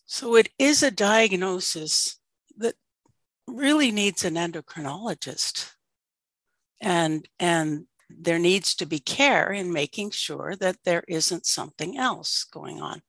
so 0.06 0.36
it 0.36 0.50
is 0.58 0.82
a 0.82 0.90
diagnosis 0.90 2.18
that 2.58 2.74
really 3.46 3.90
needs 3.90 4.24
an 4.24 4.34
endocrinologist. 4.34 5.72
And, 6.80 7.26
and 7.40 7.86
there 8.10 8.38
needs 8.38 8.74
to 8.76 8.86
be 8.86 8.98
care 8.98 9.50
in 9.50 9.72
making 9.72 10.10
sure 10.10 10.54
that 10.60 10.76
there 10.84 11.04
isn't 11.08 11.46
something 11.46 11.96
else 11.96 12.44
going 12.44 12.80
on. 12.80 13.00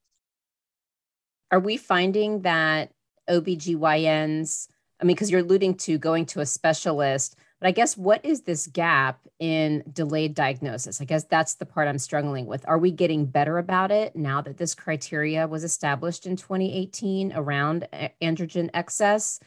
Are 1.50 1.60
we 1.60 1.76
finding 1.76 2.42
that 2.42 2.92
OBGYNs, 3.28 4.68
I 5.00 5.04
mean, 5.04 5.14
because 5.14 5.30
you're 5.30 5.40
alluding 5.40 5.74
to 5.76 5.98
going 5.98 6.26
to 6.26 6.40
a 6.40 6.46
specialist, 6.46 7.36
but 7.60 7.68
I 7.68 7.72
guess 7.72 7.96
what 7.96 8.24
is 8.24 8.42
this 8.42 8.66
gap 8.66 9.20
in 9.38 9.82
delayed 9.92 10.34
diagnosis? 10.34 11.00
I 11.00 11.04
guess 11.04 11.24
that's 11.24 11.54
the 11.54 11.66
part 11.66 11.88
I'm 11.88 11.98
struggling 11.98 12.46
with. 12.46 12.66
Are 12.68 12.78
we 12.78 12.90
getting 12.90 13.24
better 13.24 13.58
about 13.58 13.90
it 13.90 14.14
now 14.14 14.40
that 14.42 14.58
this 14.58 14.74
criteria 14.74 15.46
was 15.46 15.64
established 15.64 16.26
in 16.26 16.36
2018 16.36 17.32
around 17.34 17.88
androgen 18.20 18.68
excess? 18.74 19.40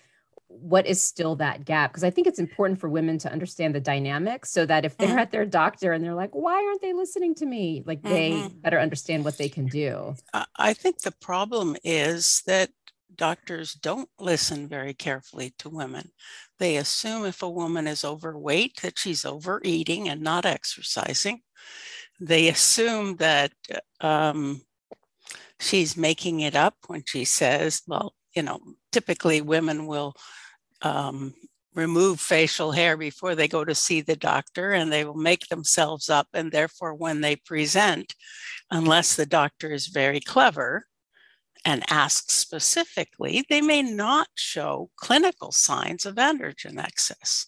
What 0.48 0.88
is 0.88 1.00
still 1.00 1.36
that 1.36 1.66
gap? 1.66 1.92
Because 1.92 2.04
I 2.04 2.10
think 2.10 2.26
it's 2.26 2.40
important 2.40 2.80
for 2.80 2.90
women 2.90 3.20
to 3.20 3.32
understand 3.32 3.76
the 3.76 3.80
dynamics 3.80 4.50
so 4.50 4.66
that 4.66 4.86
if 4.86 4.98
they're 4.98 5.10
mm-hmm. 5.10 5.20
at 5.20 5.32
their 5.32 5.46
doctor 5.46 5.94
and 5.94 6.04
they're 6.04 6.16
like, 6.16 6.34
why 6.34 6.56
aren't 6.56 6.82
they 6.82 6.94
listening 6.94 7.36
to 7.36 7.46
me? 7.46 7.84
Like 7.86 8.02
they 8.02 8.32
mm-hmm. 8.32 8.58
better 8.60 8.80
understand 8.80 9.24
what 9.24 9.38
they 9.38 9.50
can 9.50 9.68
do. 9.68 10.16
I 10.58 10.74
think 10.74 11.02
the 11.02 11.14
problem 11.22 11.78
is 11.84 12.42
that 12.48 12.72
doctors 13.16 13.74
don't 13.74 14.10
listen 14.20 14.68
very 14.68 14.96
carefully 14.96 15.54
to 15.60 15.70
women. 15.70 16.12
They 16.60 16.76
assume 16.76 17.26
if 17.26 17.42
a 17.42 17.50
woman 17.50 17.88
is 17.88 18.04
overweight 18.04 18.82
that 18.82 19.00
she's 19.00 19.26
overeating 19.26 20.10
and 20.10 20.22
not 20.22 20.46
exercising. 20.46 21.42
They 22.20 22.50
assume 22.50 23.16
that 23.16 23.54
um, 24.02 24.62
she's 25.60 25.96
making 25.96 26.42
it 26.42 26.56
up 26.56 26.76
when 26.88 27.04
she 27.06 27.24
says, 27.24 27.82
well, 27.88 28.14
you 28.36 28.44
know, 28.44 28.60
typically 28.92 29.42
women 29.42 29.88
will 29.88 30.14
um, 30.82 31.34
remove 31.76 32.20
facial 32.20 32.74
hair 32.74 32.98
before 32.98 33.36
they 33.36 33.48
go 33.48 33.64
to 33.64 33.74
see 33.74 34.02
the 34.02 34.16
doctor 34.16 34.72
and 34.72 34.92
they 34.92 35.06
will 35.06 35.16
make 35.16 35.48
themselves 35.48 36.10
up. 36.10 36.28
And 36.34 36.52
therefore, 36.52 36.94
when 36.94 37.22
they 37.22 37.38
present, 37.38 38.16
unless 38.70 39.16
the 39.16 39.26
doctor 39.26 39.72
is 39.72 39.88
very 39.88 40.20
clever, 40.20 40.86
and 41.66 41.84
ask 41.90 42.32
specifically, 42.32 43.46
they 43.50 43.62
may 43.62 43.82
not 43.82 44.28
show 44.36 44.90
clinical 44.96 45.52
signs 45.52 46.06
of 46.06 46.16
androgen 46.16 46.82
excess. 46.82 47.48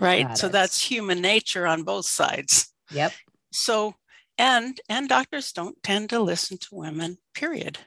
Right. 0.00 0.26
Got 0.26 0.38
so 0.38 0.46
it. 0.46 0.52
that's 0.52 0.82
human 0.82 1.20
nature 1.20 1.66
on 1.66 1.82
both 1.82 2.06
sides. 2.06 2.72
Yep. 2.90 3.12
So 3.52 3.94
and 4.36 4.80
and 4.88 5.08
doctors 5.08 5.52
don't 5.52 5.82
tend 5.82 6.10
to 6.10 6.20
listen 6.20 6.58
to 6.58 6.68
women, 6.72 7.18
period. 7.34 7.78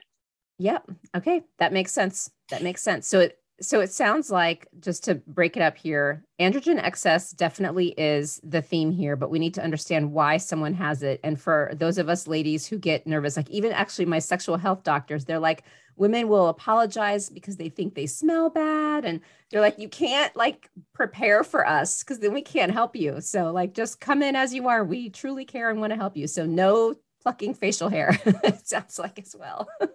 Yep. 0.58 0.90
Okay. 1.16 1.42
That 1.58 1.72
makes 1.72 1.92
sense. 1.92 2.30
That 2.50 2.62
makes 2.62 2.82
sense. 2.82 3.08
So 3.08 3.20
it 3.20 3.38
so 3.62 3.80
it 3.80 3.92
sounds 3.92 4.30
like 4.30 4.68
just 4.80 5.04
to 5.04 5.14
break 5.14 5.56
it 5.56 5.62
up 5.62 5.76
here 5.76 6.24
androgen 6.40 6.82
excess 6.82 7.30
definitely 7.30 7.88
is 7.96 8.40
the 8.42 8.60
theme 8.60 8.90
here 8.90 9.16
but 9.16 9.30
we 9.30 9.38
need 9.38 9.54
to 9.54 9.62
understand 9.62 10.12
why 10.12 10.36
someone 10.36 10.74
has 10.74 11.02
it. 11.02 11.20
And 11.24 11.40
for 11.40 11.72
those 11.74 11.98
of 11.98 12.08
us 12.08 12.26
ladies 12.26 12.66
who 12.66 12.78
get 12.78 13.06
nervous 13.06 13.36
like 13.36 13.48
even 13.50 13.72
actually 13.72 14.06
my 14.06 14.18
sexual 14.18 14.56
health 14.56 14.82
doctors 14.82 15.24
they're 15.24 15.38
like 15.38 15.64
women 15.96 16.28
will 16.28 16.48
apologize 16.48 17.28
because 17.28 17.56
they 17.56 17.68
think 17.68 17.94
they 17.94 18.06
smell 18.06 18.50
bad. 18.50 19.04
And 19.04 19.20
they're 19.50 19.60
like 19.60 19.78
you 19.78 19.88
can't 19.88 20.34
like 20.36 20.70
prepare 20.94 21.44
for 21.44 21.66
us 21.66 22.02
because 22.02 22.18
then 22.18 22.32
we 22.32 22.42
can't 22.42 22.72
help 22.72 22.96
you. 22.96 23.20
So 23.20 23.52
like 23.52 23.74
just 23.74 24.00
come 24.00 24.22
in 24.22 24.36
as 24.36 24.54
you 24.54 24.68
are. 24.68 24.84
We 24.84 25.10
truly 25.10 25.44
care 25.44 25.70
and 25.70 25.80
want 25.80 25.92
to 25.92 25.98
help 25.98 26.16
you. 26.16 26.26
So 26.26 26.46
no 26.46 26.94
plucking 27.22 27.54
facial 27.54 27.88
hair 27.88 28.18
it 28.26 28.66
sounds 28.66 28.98
like 28.98 29.18
as 29.18 29.34
well. 29.38 29.68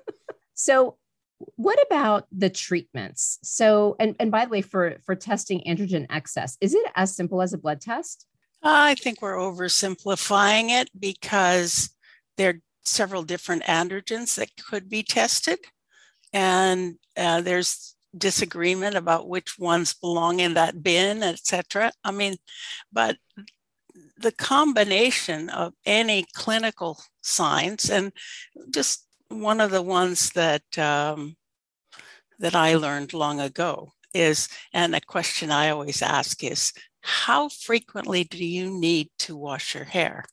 So 0.59 0.97
what 1.55 1.79
about 1.85 2.25
the 2.31 2.49
treatments? 2.49 3.39
So, 3.43 3.95
and, 3.99 4.15
and 4.19 4.31
by 4.31 4.45
the 4.45 4.51
way, 4.51 4.61
for, 4.61 4.97
for 5.05 5.15
testing 5.15 5.61
androgen 5.67 6.07
excess, 6.09 6.57
is 6.61 6.73
it 6.73 6.85
as 6.95 7.15
simple 7.15 7.41
as 7.41 7.53
a 7.53 7.57
blood 7.57 7.81
test? 7.81 8.25
I 8.63 8.95
think 8.95 9.21
we're 9.21 9.35
oversimplifying 9.35 10.69
it 10.69 10.89
because 10.97 11.93
there 12.37 12.49
are 12.49 12.59
several 12.83 13.23
different 13.23 13.63
androgens 13.63 14.35
that 14.35 14.49
could 14.55 14.89
be 14.89 15.03
tested. 15.03 15.59
And 16.33 16.95
uh, 17.15 17.41
there's 17.41 17.95
disagreement 18.17 18.95
about 18.95 19.29
which 19.29 19.59
ones 19.59 19.93
belong 19.93 20.39
in 20.39 20.55
that 20.55 20.81
bin, 20.81 21.23
etc. 21.23 21.91
I 22.03 22.11
mean, 22.11 22.37
but 22.91 23.17
the 24.17 24.31
combination 24.31 25.49
of 25.49 25.73
any 25.85 26.25
clinical 26.33 26.99
signs 27.21 27.89
and 27.89 28.11
just 28.71 29.06
one 29.29 29.61
of 29.61 29.71
the 29.71 29.81
ones 29.81 30.31
that 30.31 30.63
um, 30.77 31.35
that 32.39 32.55
I 32.55 32.75
learned 32.75 33.13
long 33.13 33.39
ago 33.39 33.93
is, 34.13 34.47
and 34.73 34.95
a 34.95 35.01
question 35.01 35.51
I 35.51 35.69
always 35.69 36.01
ask 36.01 36.43
is, 36.43 36.73
how 37.01 37.49
frequently 37.49 38.23
do 38.23 38.43
you 38.43 38.69
need 38.69 39.09
to 39.19 39.35
wash 39.35 39.75
your 39.75 39.85
hair? 39.85 40.25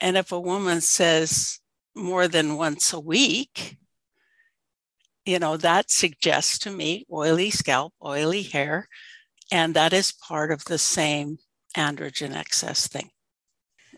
And 0.00 0.16
if 0.16 0.32
a 0.32 0.40
woman 0.40 0.80
says 0.80 1.60
more 1.94 2.28
than 2.28 2.56
once 2.56 2.92
a 2.92 3.00
week, 3.00 3.76
you 5.24 5.38
know, 5.38 5.56
that 5.56 5.90
suggests 5.90 6.58
to 6.60 6.70
me 6.70 7.06
oily 7.12 7.50
scalp, 7.50 7.92
oily 8.04 8.42
hair, 8.42 8.88
and 9.50 9.74
that 9.74 9.92
is 9.92 10.12
part 10.12 10.52
of 10.52 10.64
the 10.64 10.78
same 10.78 11.38
androgen 11.76 12.34
excess 12.34 12.86
thing. 12.86 13.10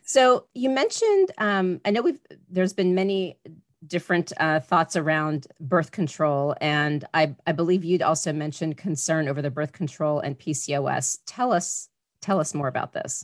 So 0.08 0.46
you 0.54 0.70
mentioned, 0.70 1.32
um, 1.36 1.82
I 1.84 1.90
know 1.90 2.00
we've 2.00 2.18
there's 2.48 2.72
been 2.72 2.94
many 2.94 3.38
different 3.86 4.32
uh, 4.38 4.58
thoughts 4.58 4.96
around 4.96 5.46
birth 5.60 5.90
control, 5.90 6.56
and 6.62 7.04
I, 7.12 7.36
I 7.46 7.52
believe 7.52 7.84
you'd 7.84 8.00
also 8.00 8.32
mentioned 8.32 8.78
concern 8.78 9.28
over 9.28 9.42
the 9.42 9.50
birth 9.50 9.72
control 9.72 10.20
and 10.20 10.38
PCOS. 10.38 11.18
Tell 11.26 11.52
us 11.52 11.90
tell 12.22 12.40
us 12.40 12.54
more 12.54 12.68
about 12.68 12.94
this. 12.94 13.22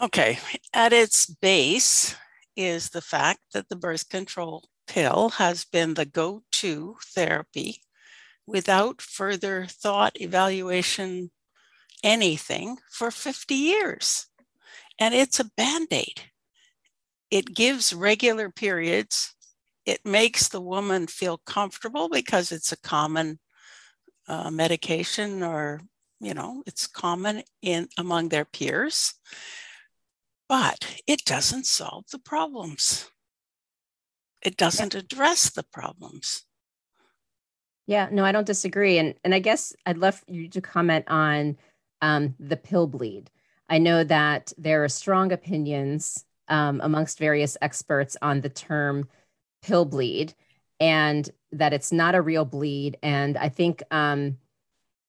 Okay, 0.00 0.38
at 0.72 0.92
its 0.92 1.26
base 1.26 2.14
is 2.54 2.90
the 2.90 3.02
fact 3.02 3.40
that 3.52 3.68
the 3.68 3.76
birth 3.76 4.08
control 4.08 4.68
pill 4.86 5.30
has 5.30 5.64
been 5.64 5.94
the 5.94 6.04
go 6.04 6.44
to 6.52 6.94
therapy 7.16 7.80
without 8.46 9.02
further 9.02 9.66
thought, 9.66 10.20
evaluation, 10.20 11.32
anything 12.04 12.76
for 12.92 13.10
50 13.10 13.54
years. 13.56 14.28
And 14.98 15.14
it's 15.14 15.40
a 15.40 15.50
band 15.56 15.88
aid. 15.90 16.22
It 17.30 17.54
gives 17.54 17.94
regular 17.94 18.50
periods. 18.50 19.34
It 19.86 20.00
makes 20.04 20.48
the 20.48 20.60
woman 20.60 21.06
feel 21.06 21.38
comfortable 21.38 22.08
because 22.08 22.52
it's 22.52 22.72
a 22.72 22.80
common 22.80 23.40
uh, 24.28 24.50
medication 24.50 25.42
or, 25.42 25.80
you 26.20 26.34
know, 26.34 26.62
it's 26.66 26.86
common 26.86 27.42
in 27.62 27.88
among 27.98 28.28
their 28.28 28.44
peers. 28.44 29.14
But 30.48 31.00
it 31.06 31.24
doesn't 31.24 31.66
solve 31.66 32.04
the 32.12 32.18
problems. 32.18 33.10
It 34.42 34.56
doesn't 34.56 34.94
address 34.94 35.50
the 35.50 35.62
problems. 35.62 36.44
Yeah, 37.86 38.08
no, 38.12 38.24
I 38.24 38.32
don't 38.32 38.46
disagree. 38.46 38.98
And 38.98 39.14
and 39.24 39.34
I 39.34 39.38
guess 39.38 39.74
I'd 39.86 39.98
love 39.98 40.22
you 40.26 40.48
to 40.50 40.60
comment 40.60 41.06
on 41.08 41.56
um, 42.00 42.34
the 42.38 42.56
pill 42.56 42.86
bleed. 42.86 43.30
I 43.72 43.78
know 43.78 44.04
that 44.04 44.52
there 44.58 44.84
are 44.84 44.88
strong 44.90 45.32
opinions 45.32 46.26
um, 46.48 46.82
amongst 46.84 47.18
various 47.18 47.56
experts 47.62 48.18
on 48.20 48.42
the 48.42 48.50
term 48.50 49.08
pill 49.62 49.86
bleed 49.86 50.34
and 50.78 51.30
that 51.52 51.72
it's 51.72 51.90
not 51.90 52.14
a 52.14 52.20
real 52.20 52.44
bleed. 52.44 52.98
And 53.02 53.38
I 53.38 53.48
think 53.48 53.82
um, 53.90 54.36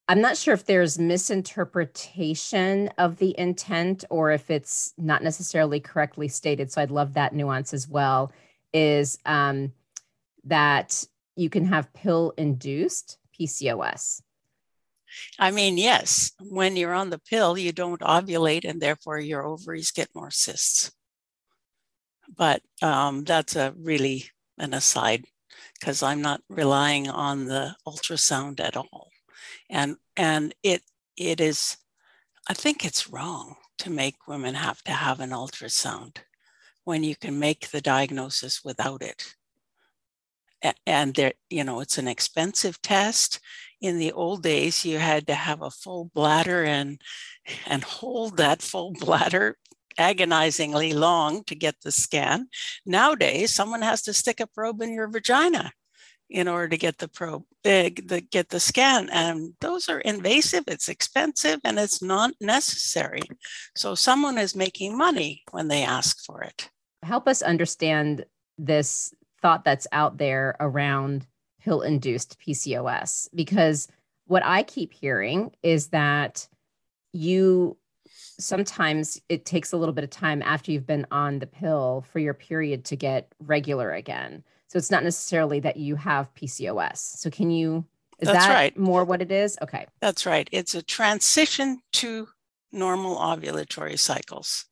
I'm 0.08 0.22
not 0.22 0.38
sure 0.38 0.54
if 0.54 0.64
there's 0.64 0.98
misinterpretation 0.98 2.88
of 2.98 3.18
the 3.18 3.38
intent 3.38 4.06
or 4.10 4.32
if 4.32 4.50
it's 4.50 4.94
not 4.98 5.24
necessarily 5.24 5.82
correctly 5.82 6.30
stated. 6.30 6.72
So 6.72 6.82
I'd 6.82 6.90
love 6.90 7.16
that 7.16 7.36
nuance 7.36 7.74
as 7.74 7.90
well. 7.90 8.32
Is 8.72 9.20
um, 9.26 9.74
that 10.46 11.04
you 11.36 11.50
can 11.50 11.66
have 11.66 11.92
pill 11.92 12.34
induced 12.38 13.18
PCOS. 13.38 14.22
I 15.40 15.52
mean, 15.52 15.78
yes, 15.78 16.32
when 16.40 16.76
you're 16.76 16.94
on 16.94 17.10
the 17.10 17.20
pill, 17.20 17.58
you 17.58 17.72
don't 17.72 18.02
ovulate 18.02 18.66
and 18.66 18.82
therefore 18.82 19.20
your 19.20 19.46
ovaries 19.46 19.92
get 19.92 20.14
more 20.16 20.32
cysts. 20.32 20.92
But 22.36 22.62
um, 22.82 23.24
that's 23.24 23.56
a 23.56 23.74
really 23.78 24.30
an 24.58 24.74
aside 24.74 25.26
because 25.80 26.02
I'm 26.02 26.22
not 26.22 26.42
relying 26.50 27.10
on 27.10 27.46
the 27.46 27.76
ultrasound 27.88 28.60
at 28.60 28.78
all. 28.78 29.10
And 29.70 29.98
and 30.16 30.54
it 30.64 30.84
it 31.18 31.40
is 31.42 31.78
I 32.48 32.54
think 32.54 32.86
it's 32.86 33.10
wrong 33.10 33.56
to 33.80 33.90
make 33.90 34.28
women 34.28 34.56
have 34.56 34.82
to 34.84 34.92
have 34.92 35.20
an 35.20 35.32
ultrasound 35.32 36.18
when 36.84 37.04
you 37.04 37.16
can 37.16 37.40
make 37.40 37.70
the 37.72 37.82
diagnosis 37.82 38.64
without 38.64 39.02
it 39.02 39.36
and 40.86 41.16
there 41.16 41.34
you 41.50 41.64
know 41.64 41.80
it's 41.80 41.98
an 41.98 42.08
expensive 42.08 42.82
test 42.82 43.40
in 43.84 44.00
the 44.00 44.14
old 44.14 44.42
days 44.42 44.86
you 44.86 44.98
had 44.98 45.28
to 45.28 45.36
have 45.36 45.62
a 45.62 45.70
full 45.70 46.10
bladder 46.16 46.64
and 46.64 47.02
and 47.68 47.84
hold 47.84 48.38
that 48.38 48.62
full 48.62 48.94
bladder 48.94 49.58
agonizingly 49.98 50.94
long 50.94 51.44
to 51.44 51.54
get 51.54 51.76
the 51.82 51.92
scan. 51.92 52.48
Nowadays 52.86 53.54
someone 53.54 53.82
has 53.82 54.02
to 54.04 54.14
stick 54.14 54.40
a 54.40 54.48
probe 54.48 54.82
in 54.82 54.94
your 54.94 55.10
vagina 55.10 55.72
in 56.30 56.48
order 56.48 56.70
to 56.70 56.78
get 56.78 56.98
the 56.98 57.10
probe 57.10 57.44
big 57.62 58.08
the 58.08 58.22
get 58.22 58.50
the 58.50 58.60
scan 58.60 59.10
and 59.12 59.54
those 59.62 59.88
are 59.88 60.00
invasive 60.00 60.64
it's 60.68 60.90
expensive 60.90 61.60
and 61.66 61.78
it's 61.78 62.02
not 62.02 62.34
necessary. 62.40 63.22
So 63.76 63.96
someone 63.96 64.38
is 64.38 64.56
making 64.56 64.98
money 64.98 65.44
when 65.52 65.68
they 65.68 65.84
ask 65.84 66.24
for 66.26 66.42
it. 66.42 66.70
Help 67.04 67.28
us 67.28 67.42
understand 67.42 68.24
this 68.58 69.14
thought 69.42 69.66
that's 69.66 69.88
out 69.92 70.18
there 70.18 70.56
around 70.62 71.28
pill 71.64 71.82
induced 71.82 72.38
PCOS 72.40 73.30
because 73.34 73.88
what 74.26 74.44
I 74.46 74.64
keep 74.64 74.94
hearing 74.94 75.52
is 75.64 75.88
that 75.88 76.48
you 77.12 77.78
sometimes 78.40 79.22
it 79.30 79.46
takes 79.46 79.72
a 79.72 79.78
little 79.78 79.94
bit 79.94 80.04
of 80.04 80.10
time 80.10 80.42
after 80.42 80.72
you've 80.72 80.88
been 80.88 81.06
on 81.12 81.40
the 81.40 81.48
pill 81.48 82.06
for 82.12 82.20
your 82.20 82.34
period 82.34 82.86
to 82.86 82.96
get 82.96 83.32
regular 83.40 83.92
again. 83.92 84.44
So 84.68 84.78
it's 84.78 84.92
not 84.92 85.04
necessarily 85.04 85.60
that 85.62 85.78
you 85.78 85.96
have 85.96 86.34
PCOS. 86.34 86.98
So 86.98 87.30
can 87.30 87.52
you 87.52 87.86
is 88.20 88.28
That's 88.28 88.46
that 88.46 88.54
right. 88.54 88.78
more 88.78 89.04
what 89.04 89.22
it 89.22 89.32
is? 89.32 89.58
Okay. 89.62 89.86
That's 90.00 90.26
right. 90.26 90.48
It's 90.52 90.76
a 90.76 90.82
transition 90.82 91.82
to 91.94 92.28
normal 92.72 93.18
ovulatory 93.18 94.00
cycles. 94.00 94.66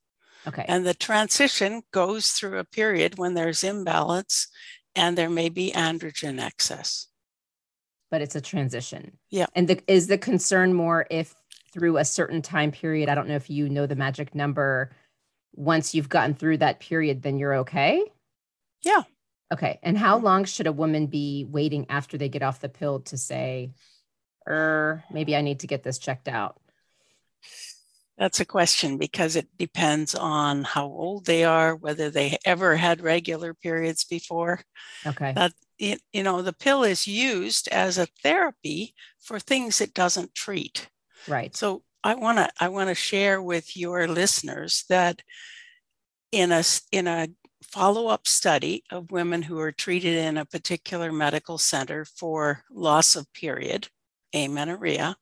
Okay. 0.46 0.64
And 0.66 0.86
the 0.86 0.94
transition 0.94 1.82
goes 1.92 2.30
through 2.30 2.58
a 2.58 2.64
period 2.64 3.18
when 3.18 3.34
there's 3.34 3.62
imbalance 3.62 4.48
and 4.94 5.16
there 5.16 5.30
may 5.30 5.48
be 5.48 5.72
androgen 5.72 6.40
excess. 6.40 7.08
But 8.10 8.22
it's 8.22 8.36
a 8.36 8.40
transition. 8.40 9.18
Yeah. 9.30 9.46
And 9.54 9.68
the, 9.68 9.80
is 9.86 10.06
the 10.06 10.18
concern 10.18 10.74
more 10.74 11.06
if 11.10 11.34
through 11.72 11.96
a 11.96 12.04
certain 12.04 12.42
time 12.42 12.70
period, 12.70 13.08
I 13.08 13.14
don't 13.14 13.28
know 13.28 13.36
if 13.36 13.48
you 13.48 13.68
know 13.68 13.86
the 13.86 13.96
magic 13.96 14.34
number, 14.34 14.90
once 15.54 15.94
you've 15.94 16.08
gotten 16.08 16.34
through 16.34 16.58
that 16.58 16.80
period, 16.80 17.22
then 17.22 17.38
you're 17.38 17.54
okay? 17.56 18.04
Yeah. 18.82 19.02
Okay. 19.52 19.78
And 19.82 19.96
how 19.96 20.18
long 20.18 20.44
should 20.44 20.66
a 20.66 20.72
woman 20.72 21.06
be 21.06 21.46
waiting 21.48 21.86
after 21.88 22.16
they 22.16 22.28
get 22.28 22.42
off 22.42 22.60
the 22.60 22.68
pill 22.68 23.00
to 23.00 23.16
say, 23.16 23.72
er, 24.48 25.04
maybe 25.10 25.36
I 25.36 25.40
need 25.40 25.60
to 25.60 25.66
get 25.66 25.82
this 25.82 25.98
checked 25.98 26.28
out? 26.28 26.58
That's 28.18 28.40
a 28.40 28.44
question 28.44 28.98
because 28.98 29.36
it 29.36 29.48
depends 29.58 30.14
on 30.14 30.64
how 30.64 30.86
old 30.86 31.24
they 31.24 31.44
are, 31.44 31.74
whether 31.74 32.10
they 32.10 32.38
ever 32.44 32.76
had 32.76 33.00
regular 33.00 33.54
periods 33.54 34.04
before. 34.04 34.60
Okay. 35.06 35.32
That 35.32 35.52
it, 35.78 36.00
you 36.12 36.22
know, 36.22 36.42
the 36.42 36.52
pill 36.52 36.84
is 36.84 37.06
used 37.06 37.68
as 37.68 37.98
a 37.98 38.06
therapy 38.22 38.94
for 39.20 39.40
things 39.40 39.80
it 39.80 39.94
doesn't 39.94 40.34
treat. 40.34 40.88
Right. 41.26 41.56
So 41.56 41.82
I 42.04 42.14
want 42.14 42.38
to 42.38 42.50
I 42.60 42.68
want 42.68 42.88
to 42.88 42.94
share 42.94 43.40
with 43.40 43.76
your 43.76 44.06
listeners 44.06 44.84
that 44.88 45.22
in 46.30 46.52
a 46.52 46.62
in 46.90 47.06
a 47.06 47.28
follow-up 47.62 48.26
study 48.26 48.84
of 48.90 49.10
women 49.10 49.42
who 49.42 49.58
are 49.58 49.72
treated 49.72 50.16
in 50.16 50.36
a 50.36 50.44
particular 50.44 51.12
medical 51.12 51.58
center 51.58 52.04
for 52.04 52.64
loss 52.70 53.16
of 53.16 53.32
period, 53.32 53.88
amenorrhea, 54.34 55.16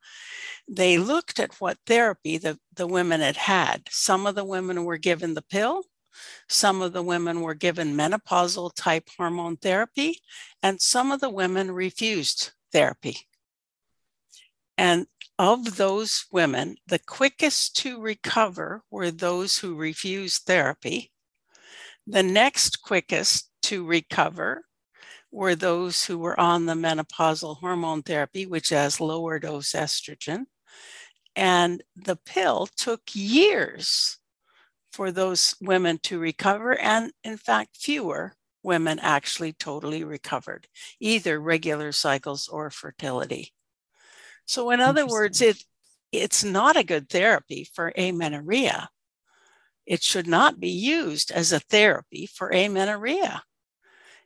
they 0.68 0.98
looked 0.98 1.40
at 1.40 1.60
what 1.60 1.78
therapy 1.86 2.38
the, 2.38 2.58
the 2.74 2.86
women 2.86 3.20
had 3.20 3.36
had. 3.36 3.88
Some 3.90 4.26
of 4.26 4.34
the 4.34 4.44
women 4.44 4.84
were 4.84 4.98
given 4.98 5.34
the 5.34 5.42
pill, 5.42 5.84
some 6.48 6.82
of 6.82 6.92
the 6.92 7.02
women 7.02 7.40
were 7.40 7.54
given 7.54 7.96
menopausal 7.96 8.72
type 8.74 9.08
hormone 9.16 9.56
therapy, 9.56 10.20
and 10.62 10.80
some 10.80 11.10
of 11.10 11.20
the 11.20 11.30
women 11.30 11.70
refused 11.70 12.52
therapy. 12.72 13.16
And 14.76 15.06
of 15.38 15.76
those 15.76 16.26
women, 16.32 16.76
the 16.86 16.98
quickest 16.98 17.76
to 17.78 18.00
recover 18.00 18.82
were 18.90 19.10
those 19.10 19.58
who 19.58 19.74
refused 19.74 20.42
therapy. 20.44 21.10
The 22.06 22.22
next 22.22 22.82
quickest 22.82 23.50
to 23.62 23.84
recover 23.84 24.64
were 25.30 25.54
those 25.54 26.04
who 26.04 26.18
were 26.18 26.38
on 26.38 26.66
the 26.66 26.74
menopausal 26.74 27.58
hormone 27.58 28.02
therapy, 28.02 28.46
which 28.46 28.70
has 28.70 29.00
lower 29.00 29.38
dose 29.38 29.72
estrogen. 29.72 30.44
And 31.36 31.82
the 31.96 32.16
pill 32.16 32.68
took 32.76 33.02
years 33.12 34.18
for 34.92 35.12
those 35.12 35.54
women 35.60 35.98
to 36.02 36.18
recover. 36.18 36.76
And 36.78 37.12
in 37.22 37.36
fact, 37.36 37.76
fewer 37.76 38.34
women 38.62 38.98
actually 38.98 39.52
totally 39.52 40.04
recovered, 40.04 40.66
either 40.98 41.40
regular 41.40 41.92
cycles 41.92 42.48
or 42.48 42.70
fertility. 42.70 43.52
So, 44.44 44.70
in 44.70 44.80
other 44.80 45.06
words, 45.06 45.40
it, 45.40 45.64
it's 46.12 46.42
not 46.42 46.76
a 46.76 46.84
good 46.84 47.08
therapy 47.08 47.68
for 47.72 47.92
amenorrhea. 47.96 48.90
It 49.86 50.02
should 50.02 50.26
not 50.26 50.60
be 50.60 50.70
used 50.70 51.30
as 51.30 51.52
a 51.52 51.60
therapy 51.60 52.26
for 52.26 52.52
amenorrhea. 52.52 53.42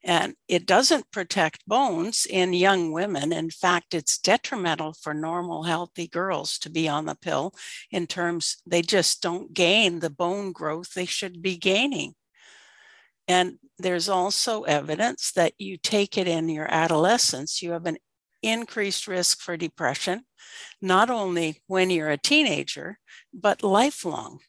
And 0.06 0.34
it 0.48 0.66
doesn't 0.66 1.10
protect 1.10 1.66
bones 1.66 2.26
in 2.28 2.52
young 2.52 2.92
women. 2.92 3.32
In 3.32 3.48
fact, 3.48 3.94
it's 3.94 4.18
detrimental 4.18 4.92
for 4.92 5.14
normal, 5.14 5.62
healthy 5.62 6.06
girls 6.06 6.58
to 6.58 6.70
be 6.70 6.86
on 6.86 7.06
the 7.06 7.14
pill 7.14 7.54
in 7.90 8.06
terms 8.06 8.58
they 8.66 8.82
just 8.82 9.22
don't 9.22 9.54
gain 9.54 10.00
the 10.00 10.10
bone 10.10 10.52
growth 10.52 10.92
they 10.92 11.06
should 11.06 11.40
be 11.40 11.56
gaining. 11.56 12.14
And 13.26 13.58
there's 13.78 14.10
also 14.10 14.64
evidence 14.64 15.32
that 15.32 15.54
you 15.58 15.78
take 15.78 16.18
it 16.18 16.28
in 16.28 16.50
your 16.50 16.70
adolescence, 16.70 17.62
you 17.62 17.70
have 17.72 17.86
an 17.86 17.96
increased 18.42 19.08
risk 19.08 19.40
for 19.40 19.56
depression, 19.56 20.24
not 20.82 21.08
only 21.08 21.62
when 21.66 21.88
you're 21.88 22.10
a 22.10 22.18
teenager, 22.18 22.98
but 23.32 23.62
lifelong. 23.62 24.40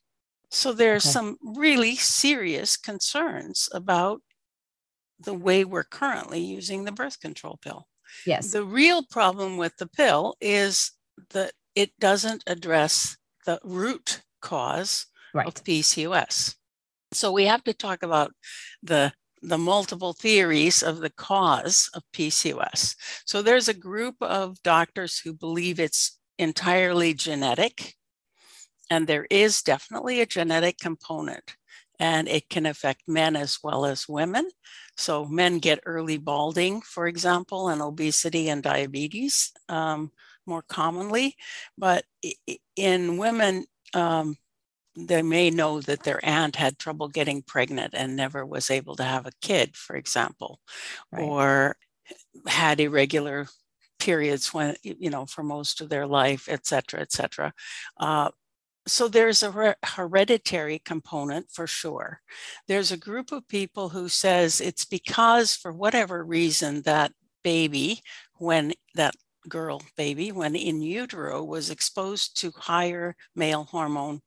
So 0.52 0.74
there's 0.74 1.06
okay. 1.06 1.14
some 1.14 1.38
really 1.42 1.96
serious 1.96 2.76
concerns 2.76 3.70
about 3.72 4.22
the 5.20 5.34
way 5.34 5.64
we're 5.64 5.84
currently 5.84 6.40
using 6.40 6.84
the 6.84 6.92
birth 6.92 7.20
control 7.20 7.58
pill. 7.62 7.88
Yes. 8.26 8.52
The 8.52 8.64
real 8.64 9.04
problem 9.04 9.58
with 9.58 9.78
the 9.78 9.88
pill 9.88 10.36
is 10.42 10.92
that 11.32 11.52
it 11.76 11.92
doesn't 12.00 12.44
address 12.48 13.18
the 13.46 13.60
root 13.64 14.22
cause 14.42 15.08
right. 15.34 15.48
of 15.48 15.56
PCOS. 15.56 16.56
So 17.12 17.32
we 17.32 17.46
have 17.46 17.64
to 17.66 17.74
talk 17.74 18.04
about 18.04 18.32
the 18.84 19.14
the 19.42 19.58
multiple 19.60 20.14
theories 20.14 20.82
of 20.82 21.00
the 21.02 21.10
cause 21.10 21.90
of 21.94 22.02
PCOS. 22.14 22.96
So 23.26 23.42
there's 23.44 23.68
a 23.68 23.76
group 23.76 24.16
of 24.20 24.62
doctors 24.64 25.20
who 25.20 25.34
believe 25.34 25.80
it's 25.80 26.18
entirely 26.40 27.14
genetic, 27.14 27.94
and 28.90 29.06
there 29.06 29.28
is 29.30 29.62
definitely 29.62 30.20
a 30.20 30.26
genetic 30.26 30.80
component, 30.80 31.56
and 32.00 32.28
it 32.28 32.50
can 32.50 32.66
affect 32.66 33.04
men 33.08 33.36
as 33.36 33.60
well 33.64 33.86
as 33.86 34.10
women. 34.10 34.50
So 34.98 35.26
men 35.26 35.60
get 35.60 35.80
early 35.86 36.18
balding, 36.18 36.82
for 36.82 37.08
example, 37.08 37.70
and 37.70 37.82
obesity 37.82 38.50
and 38.50 38.64
diabetes 38.64 39.52
um, 39.70 40.12
more 40.46 40.64
commonly, 40.64 41.36
but 41.78 42.06
in 42.76 43.18
women. 43.18 43.66
Um, 43.94 44.38
they 44.98 45.22
may 45.22 45.50
know 45.50 45.82
that 45.82 46.04
their 46.04 46.24
aunt 46.24 46.56
had 46.56 46.80
trouble 46.80 47.10
getting 47.10 47.42
pregnant 47.42 47.94
and 47.94 48.16
never 48.16 48.46
was 48.46 48.72
able 48.72 48.96
to 48.96 49.04
have 49.04 49.26
a 49.26 49.32
kid, 49.42 49.76
for 49.76 49.98
example, 49.98 50.62
right. 51.12 51.22
or 51.22 51.76
had 52.48 52.80
irregular 52.80 53.48
periods 54.00 54.54
when 54.54 54.76
you 54.84 55.10
know 55.10 55.26
for 55.26 55.44
most 55.44 55.82
of 55.82 55.90
their 55.90 56.06
life 56.06 56.48
et 56.50 56.66
cetera 56.66 57.00
et 57.00 57.12
cetera 57.12 57.54
uh, 58.00 58.30
so 58.88 59.08
there's 59.08 59.42
a 59.42 59.76
hereditary 59.84 60.80
component 60.80 61.50
for 61.52 61.68
sure 61.68 62.22
there's 62.68 62.92
a 62.92 62.98
group 62.98 63.32
of 63.32 63.48
people 63.48 63.90
who 63.90 64.08
says 64.08 64.62
it's 64.62 64.86
because 64.86 65.56
for 65.56 65.72
whatever 65.72 66.24
reason 66.24 66.82
that 66.84 67.12
baby 67.44 68.02
when 68.36 68.74
that 68.96 69.16
girl 69.48 69.82
baby 69.96 70.32
when 70.32 70.56
in 70.56 70.82
utero 70.82 71.44
was 71.44 71.70
exposed 71.70 72.40
to 72.40 72.52
higher 72.58 73.16
male 73.36 73.64
hormone 73.66 74.20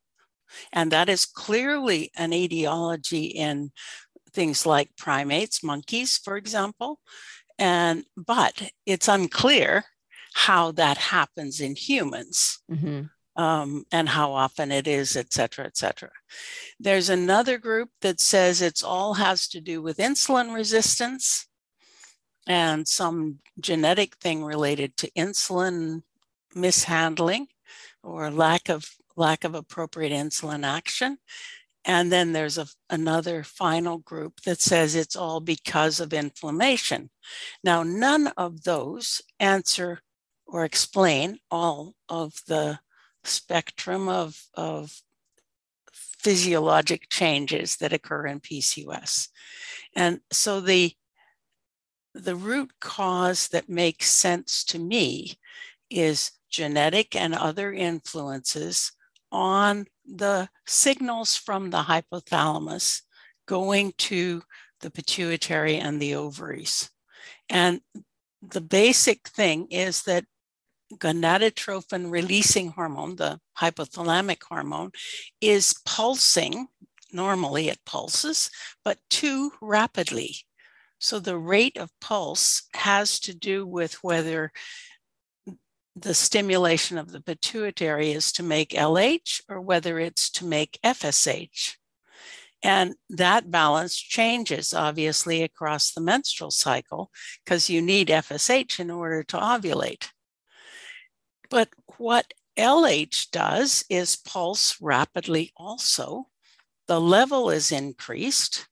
and 0.73 0.93
that 0.93 1.09
is 1.09 1.27
clearly 1.27 2.11
an 2.17 2.33
etiology 2.33 3.25
in 3.25 3.71
things 4.33 4.67
like 4.67 4.97
primates, 4.97 5.63
monkeys, 5.63 6.19
for 6.19 6.37
example. 6.37 7.01
And 7.59 8.05
but 8.17 8.71
it's 8.87 9.09
unclear 9.09 9.85
how 10.35 10.73
that 10.73 10.97
happens 10.97 11.61
in 11.61 11.75
humans. 11.75 12.61
Mm-hmm. 12.71 13.07
Um, 13.39 13.85
and 13.93 14.09
how 14.09 14.33
often 14.33 14.73
it 14.73 14.89
is, 14.89 15.17
et 15.17 15.33
cetera, 15.33 15.65
et 15.65 15.77
cetera. 15.77 16.11
There's 16.81 17.09
another 17.09 17.57
group 17.57 17.91
that 18.01 18.21
says 18.21 18.61
it's 18.61 18.83
all 18.83 19.15
has 19.15 19.47
to 19.49 19.61
do 19.61 19.81
with 19.81 19.99
insulin 19.99 20.53
resistance 20.53 21.47
and 22.49 22.89
some 22.89 23.39
genetic 23.61 24.17
thing 24.17 24.43
related 24.43 24.97
to 24.97 25.11
insulin 25.17 26.03
mishandling 26.53 27.47
or 28.03 28.29
lack 28.29 28.69
of 28.69 28.91
lack 29.17 29.45
of 29.45 29.55
appropriate 29.55 30.13
insulin 30.13 30.65
action. 30.67 31.19
And 31.85 32.11
then 32.11 32.33
there's 32.33 32.59
a, 32.59 32.67
another 32.91 33.45
final 33.45 33.99
group 33.99 34.41
that 34.47 34.61
says 34.61 34.97
it's 34.97 35.15
all 35.17 35.41
because 35.41 36.01
of 36.01 36.13
inflammation. 36.13 37.11
Now, 37.63 37.85
none 37.85 38.33
of 38.37 38.65
those 38.65 39.23
answer 39.39 40.01
or 40.45 40.65
explain 40.65 41.39
all 41.51 41.95
of 42.09 42.43
the 42.49 42.81
spectrum 43.29 44.09
of, 44.09 44.41
of 44.55 45.01
physiologic 45.93 47.09
changes 47.11 47.77
that 47.77 47.93
occur 47.93 48.27
in 48.27 48.41
PCOS. 48.41 49.29
And 49.95 50.21
so 50.33 50.61
the, 50.61 50.93
the 52.15 52.37
root 52.37 52.73
cause 52.81 53.49
that 53.49 53.69
makes 53.69 54.11
sense 54.11 54.65
to 54.65 54.79
me 54.79 55.39
is 55.91 56.33
genetic 56.51 57.15
and 57.15 57.35
other 57.35 57.73
influences 57.73 58.93
on 59.31 59.87
the 60.05 60.49
signals 60.67 61.37
from 61.37 61.71
the 61.71 61.83
hypothalamus 61.83 63.03
going 63.47 63.93
to 63.99 64.43
the 64.81 64.91
pituitary 64.91 65.77
and 65.77 66.01
the 66.01 66.15
ovaries. 66.15 66.91
And 67.49 67.81
the 68.43 68.61
basic 68.61 69.29
thing 69.29 69.67
is 69.71 70.03
that 70.05 70.25
gonadotropin 70.95 72.11
releasing 72.11 72.71
hormone, 72.71 73.17
the 73.17 73.41
hypothalamic 73.59 74.43
hormone, 74.43 74.91
is 75.41 75.75
pulsing. 75.85 76.69
Normally 77.13 77.69
it 77.69 77.79
pulses, 77.87 78.51
but 78.85 78.99
too 79.09 79.53
rapidly. 79.61 80.37
So 80.99 81.21
the 81.21 81.39
rate 81.39 81.77
of 81.77 81.91
pulse 82.01 82.69
has 82.75 83.21
to 83.21 83.35
do 83.35 83.67
with 83.67 84.03
whether 84.03 84.53
the 85.95 86.15
stimulation 86.15 86.99
of 86.99 87.13
the 87.13 87.21
pituitary 87.21 88.13
is 88.13 88.33
to 88.33 88.43
make 88.43 88.71
LH 88.71 89.43
or 89.49 89.61
whether 89.61 89.99
it's 89.99 90.31
to 90.31 90.45
make 90.45 90.79
FSH. 90.85 91.77
And 92.63 92.95
that 93.11 93.51
balance 93.51 93.97
changes 93.97 94.75
obviously 94.75 95.43
across 95.43 95.93
the 95.93 96.01
menstrual 96.01 96.51
cycle 96.51 97.11
because 97.45 97.71
you 97.71 97.81
need 97.81 98.09
FSH 98.09 98.81
in 98.81 98.91
order 98.91 99.23
to 99.25 99.37
ovulate. 99.37 100.09
But 101.51 101.71
what 101.97 102.35
LH 102.59 103.31
does 103.31 103.85
is 103.89 104.17
pulse 104.17 104.81
rapidly 104.81 105.53
also. 105.57 106.29
The 106.87 107.01
level 107.01 107.51
is 107.51 107.71
increased, 107.71 108.67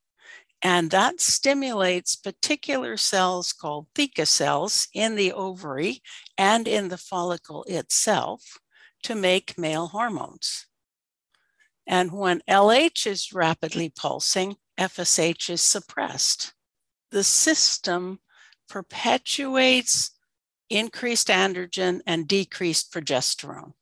and 0.62 0.90
that 0.90 1.20
stimulates 1.20 2.16
particular 2.16 2.96
cells 2.96 3.52
called 3.52 3.86
theca 3.94 4.26
cells 4.26 4.88
in 4.92 5.14
the 5.14 5.32
ovary 5.32 6.02
and 6.36 6.66
in 6.66 6.88
the 6.88 6.98
follicle 6.98 7.64
itself 7.64 8.58
to 9.02 9.14
make 9.14 9.58
male 9.58 9.88
hormones. 9.88 10.66
And 11.86 12.10
when 12.10 12.42
LH 12.48 13.06
is 13.06 13.32
rapidly 13.32 13.90
pulsing, 13.90 14.56
FSH 14.78 15.50
is 15.50 15.60
suppressed. 15.60 16.52
The 17.10 17.22
system 17.22 18.18
perpetuates 18.68 20.15
increased 20.70 21.28
androgen 21.28 22.00
and 22.06 22.26
decreased 22.26 22.92
progesterone. 22.92 23.72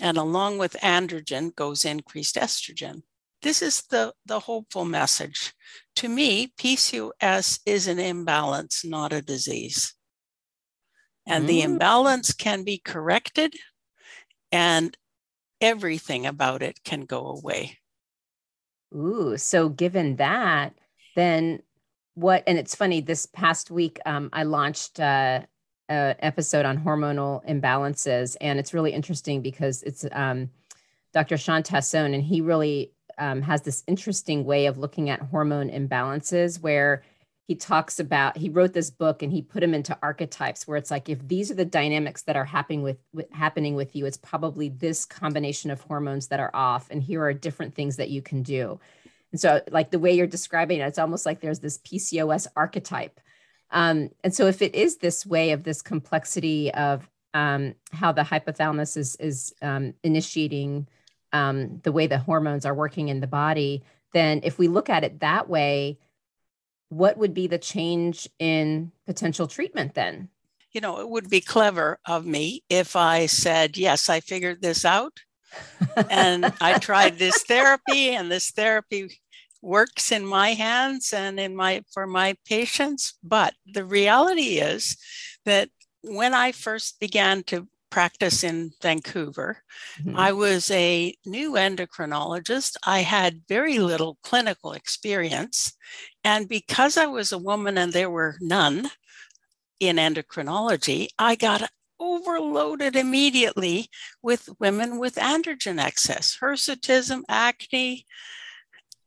And 0.00 0.18
along 0.18 0.58
with 0.58 0.74
androgen 0.82 1.54
goes 1.54 1.84
increased 1.84 2.36
estrogen. 2.36 3.02
This 3.42 3.62
is 3.62 3.82
the, 3.90 4.12
the 4.24 4.40
hopeful 4.40 4.84
message. 4.84 5.54
To 5.96 6.08
me, 6.08 6.52
PCOS 6.58 7.60
is 7.64 7.86
an 7.86 7.98
imbalance, 7.98 8.84
not 8.84 9.12
a 9.12 9.22
disease. 9.22 9.94
And 11.26 11.44
mm. 11.44 11.48
the 11.48 11.62
imbalance 11.62 12.32
can 12.32 12.62
be 12.64 12.78
corrected, 12.78 13.54
and 14.52 14.96
everything 15.60 16.26
about 16.26 16.62
it 16.62 16.82
can 16.84 17.02
go 17.02 17.26
away. 17.26 17.78
Ooh, 18.94 19.36
so 19.36 19.68
given 19.68 20.16
that, 20.16 20.74
then 21.14 21.62
what? 22.16 22.42
And 22.46 22.58
it's 22.58 22.74
funny. 22.74 23.00
This 23.00 23.26
past 23.26 23.70
week, 23.70 24.00
um, 24.06 24.30
I 24.32 24.42
launched 24.42 24.98
uh, 24.98 25.42
an 25.88 26.16
episode 26.18 26.64
on 26.64 26.78
hormonal 26.78 27.46
imbalances, 27.46 28.36
and 28.40 28.58
it's 28.58 28.74
really 28.74 28.92
interesting 28.92 29.42
because 29.42 29.82
it's 29.82 30.04
um, 30.12 30.50
Dr. 31.12 31.36
Sean 31.36 31.62
Tassone, 31.62 32.14
and 32.14 32.22
he 32.22 32.40
really 32.40 32.90
um, 33.18 33.42
has 33.42 33.62
this 33.62 33.84
interesting 33.86 34.44
way 34.44 34.66
of 34.66 34.78
looking 34.78 35.10
at 35.10 35.20
hormone 35.20 35.70
imbalances 35.70 36.60
where 36.60 37.02
he 37.46 37.54
talks 37.54 38.00
about 38.00 38.36
he 38.36 38.48
wrote 38.48 38.72
this 38.72 38.90
book 38.90 39.22
and 39.22 39.32
he 39.32 39.40
put 39.40 39.60
them 39.60 39.74
into 39.74 39.96
archetypes 40.02 40.66
where 40.66 40.76
it's 40.76 40.90
like 40.90 41.08
if 41.08 41.26
these 41.28 41.50
are 41.50 41.54
the 41.54 41.64
dynamics 41.64 42.22
that 42.22 42.36
are 42.36 42.44
happening 42.44 42.82
with, 42.82 42.98
with, 43.12 43.30
happening 43.30 43.76
with 43.76 43.94
you 43.94 44.04
it's 44.04 44.16
probably 44.16 44.68
this 44.68 45.04
combination 45.04 45.70
of 45.70 45.80
hormones 45.82 46.26
that 46.26 46.40
are 46.40 46.50
off 46.54 46.90
and 46.90 47.02
here 47.02 47.22
are 47.22 47.32
different 47.32 47.74
things 47.74 47.96
that 47.96 48.10
you 48.10 48.20
can 48.20 48.42
do 48.42 48.80
and 49.36 49.40
so 49.40 49.60
like 49.70 49.90
the 49.90 49.98
way 49.98 50.12
you're 50.12 50.26
describing 50.26 50.80
it 50.80 50.86
it's 50.86 50.98
almost 50.98 51.26
like 51.26 51.40
there's 51.40 51.60
this 51.60 51.78
pcos 51.78 52.46
archetype 52.56 53.20
um, 53.70 54.10
and 54.22 54.34
so 54.34 54.46
if 54.46 54.62
it 54.62 54.74
is 54.74 54.96
this 54.96 55.26
way 55.26 55.50
of 55.50 55.64
this 55.64 55.82
complexity 55.82 56.72
of 56.72 57.08
um, 57.34 57.74
how 57.92 58.12
the 58.12 58.22
hypothalamus 58.22 58.96
is 58.96 59.16
is 59.16 59.54
um, 59.60 59.94
initiating 60.02 60.88
um, 61.32 61.80
the 61.82 61.92
way 61.92 62.06
the 62.06 62.18
hormones 62.18 62.64
are 62.64 62.74
working 62.74 63.08
in 63.08 63.20
the 63.20 63.26
body, 63.26 63.82
then 64.14 64.40
if 64.42 64.58
we 64.58 64.68
look 64.68 64.88
at 64.88 65.04
it 65.04 65.20
that 65.20 65.48
way, 65.48 65.98
what 66.88 67.18
would 67.18 67.34
be 67.34 67.46
the 67.46 67.58
change 67.58 68.28
in 68.38 68.92
potential 69.04 69.46
treatment 69.46 69.94
then? 69.94 70.28
You 70.72 70.80
know, 70.80 71.00
it 71.00 71.08
would 71.08 71.28
be 71.28 71.40
clever 71.40 71.98
of 72.06 72.24
me 72.24 72.62
if 72.70 72.96
I 72.96 73.26
said, 73.26 73.76
Yes, 73.76 74.08
I 74.08 74.20
figured 74.20 74.62
this 74.62 74.84
out. 74.84 75.20
and 76.10 76.52
I 76.60 76.78
tried 76.78 77.18
this 77.18 77.42
therapy, 77.44 78.10
and 78.10 78.30
this 78.30 78.50
therapy 78.50 79.20
works 79.66 80.12
in 80.12 80.24
my 80.24 80.50
hands 80.54 81.12
and 81.12 81.40
in 81.40 81.54
my 81.54 81.82
for 81.92 82.06
my 82.06 82.36
patients 82.46 83.18
but 83.22 83.52
the 83.66 83.84
reality 83.84 84.58
is 84.58 84.96
that 85.44 85.68
when 86.02 86.34
i 86.34 86.52
first 86.52 87.00
began 87.00 87.42
to 87.42 87.68
practice 87.90 88.44
in 88.44 88.72
Vancouver. 88.82 89.62
Mm-hmm. 90.00 90.18
I 90.18 90.32
was 90.32 90.70
a 90.70 91.14
new 91.24 91.52
endocrinologist. 91.52 92.76
I 92.84 93.00
had 93.00 93.42
very 93.48 93.78
little 93.78 94.18
clinical 94.22 94.72
experience. 94.72 95.72
And 96.22 96.48
because 96.48 96.96
I 96.96 97.06
was 97.06 97.32
a 97.32 97.38
woman 97.38 97.78
and 97.78 97.92
there 97.92 98.10
were 98.10 98.36
none 98.40 98.90
in 99.80 99.96
endocrinology, 99.96 101.08
I 101.18 101.36
got 101.36 101.70
overloaded 101.98 102.96
immediately 102.96 103.88
with 104.22 104.48
women 104.60 104.98
with 104.98 105.14
androgen 105.14 105.82
excess, 105.82 106.36
hirsutism, 106.42 107.22
acne, 107.28 108.04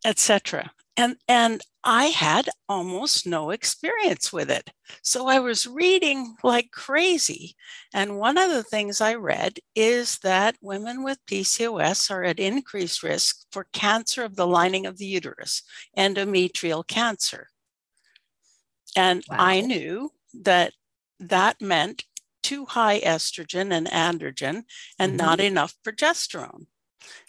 etc. 0.06 0.72
And, 0.98 1.16
and 1.28 1.62
I 1.84 2.08
had 2.08 2.50
almost 2.68 3.26
no 3.26 3.52
experience 3.52 4.34
with 4.34 4.52
it. 4.52 4.72
So 5.02 5.28
I 5.28 5.40
was 5.40 5.66
reading 5.66 6.36
like 6.44 6.72
crazy. 6.72 7.56
And 7.94 8.18
one 8.18 8.38
of 8.38 8.50
the 8.50 8.64
things 8.64 9.00
I 9.00 9.16
read 9.16 9.60
is 9.76 10.20
that 10.20 10.58
women 10.62 11.04
with 11.04 11.26
PCOS 11.26 12.12
are 12.12 12.26
at 12.26 12.40
increased 12.40 13.02
risk 13.02 13.46
for 13.52 13.68
cancer 13.72 14.24
of 14.24 14.36
the 14.36 14.48
lining 14.48 14.86
of 14.86 14.98
the 14.98 15.06
uterus, 15.06 15.64
endometrial 15.98 16.86
cancer. 16.86 17.48
And 18.98 19.24
wow. 19.30 19.38
I 19.40 19.62
knew 19.62 20.12
that 20.42 20.74
that 21.20 21.62
meant 21.62 22.04
too 22.44 22.66
high 22.66 23.00
estrogen 23.00 23.72
and 23.72 23.88
androgen 23.88 24.64
and 24.98 25.12
mm-hmm. 25.12 25.18
not 25.18 25.40
enough 25.40 25.76
progesterone. 25.86 26.66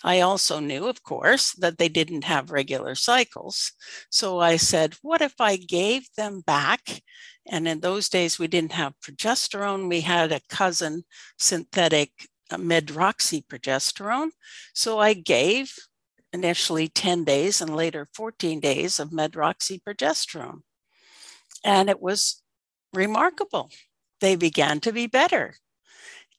I 0.02 0.20
also 0.20 0.60
knew, 0.60 0.86
of 0.86 1.02
course, 1.02 1.52
that 1.54 1.78
they 1.78 1.88
didn't 1.88 2.24
have 2.24 2.50
regular 2.50 2.94
cycles. 2.94 3.72
So 4.10 4.40
I 4.40 4.56
said, 4.56 4.94
what 5.02 5.20
if 5.20 5.34
I 5.40 5.56
gave 5.56 6.08
them 6.16 6.42
back? 6.46 7.02
And 7.46 7.66
in 7.68 7.80
those 7.80 8.08
days, 8.08 8.38
we 8.38 8.46
didn't 8.46 8.72
have 8.72 8.94
progesterone. 9.00 9.88
We 9.88 10.02
had 10.02 10.32
a 10.32 10.40
cousin 10.48 11.04
synthetic 11.38 12.10
uh, 12.50 12.56
medroxyprogesterone. 12.56 14.30
So 14.74 14.98
I 14.98 15.14
gave 15.14 15.74
initially 16.32 16.88
10 16.88 17.24
days 17.24 17.60
and 17.60 17.74
later 17.74 18.08
14 18.14 18.60
days 18.60 19.00
of 19.00 19.10
medroxyprogesterone. 19.10 20.60
And 21.64 21.90
it 21.90 22.00
was 22.00 22.42
remarkable. 22.92 23.70
They 24.20 24.36
began 24.36 24.80
to 24.80 24.92
be 24.92 25.06
better 25.06 25.54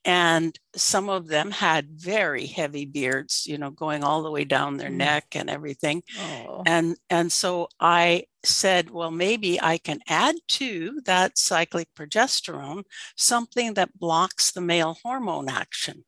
and 0.03 0.57
some 0.75 1.09
of 1.09 1.27
them 1.27 1.51
had 1.51 1.87
very 1.91 2.45
heavy 2.45 2.85
beards 2.85 3.45
you 3.45 3.57
know 3.57 3.69
going 3.69 4.03
all 4.03 4.23
the 4.23 4.31
way 4.31 4.43
down 4.43 4.77
their 4.77 4.89
mm. 4.89 4.95
neck 4.95 5.25
and 5.33 5.49
everything 5.49 6.01
oh. 6.19 6.63
and 6.65 6.95
and 7.09 7.31
so 7.31 7.67
i 7.79 8.23
said 8.43 8.89
well 8.89 9.11
maybe 9.11 9.61
i 9.61 9.77
can 9.77 9.99
add 10.07 10.35
to 10.47 10.99
that 11.05 11.37
cyclic 11.37 11.87
progesterone 11.95 12.83
something 13.15 13.73
that 13.75 13.97
blocks 13.97 14.51
the 14.51 14.61
male 14.61 14.97
hormone 15.03 15.49
action 15.49 16.03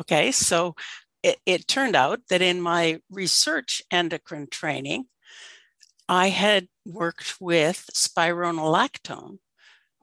okay 0.00 0.30
so 0.30 0.74
it, 1.22 1.38
it 1.46 1.66
turned 1.66 1.96
out 1.96 2.20
that 2.30 2.42
in 2.42 2.60
my 2.60 3.00
research 3.10 3.82
endocrine 3.90 4.46
training 4.48 5.06
i 6.08 6.28
had 6.28 6.68
worked 6.84 7.40
with 7.40 7.88
spironolactone 7.92 9.38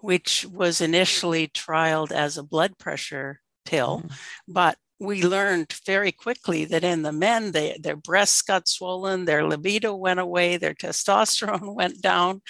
which 0.04 0.46
was 0.52 0.82
initially 0.82 1.48
trialed 1.48 2.12
as 2.12 2.38
a 2.38 2.44
blood 2.44 2.78
pressure 2.78 3.40
pill, 3.64 4.02
mm. 4.02 4.12
but 4.50 4.78
we 5.00 5.24
learned 5.24 5.74
very 5.86 6.12
quickly 6.12 6.66
that 6.66 6.84
in 6.84 7.04
the 7.04 7.14
men, 7.14 7.54
they, 7.54 7.78
their 7.80 7.96
breasts 7.96 8.42
got 8.42 8.68
swollen, 8.68 9.24
their 9.24 9.48
libido 9.48 9.96
went 9.96 10.20
away, 10.20 10.58
their 10.58 10.74
testosterone 10.74 11.74
went 11.82 12.02
down. 12.02 12.42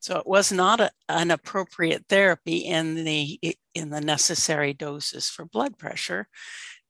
So 0.00 0.16
it 0.16 0.26
was 0.26 0.50
not 0.50 0.80
a, 0.80 0.90
an 1.10 1.30
appropriate 1.30 2.06
therapy 2.08 2.58
in 2.58 3.04
the 3.04 3.38
in 3.74 3.90
the 3.90 4.00
necessary 4.00 4.72
doses 4.72 5.28
for 5.28 5.44
blood 5.44 5.76
pressure. 5.76 6.26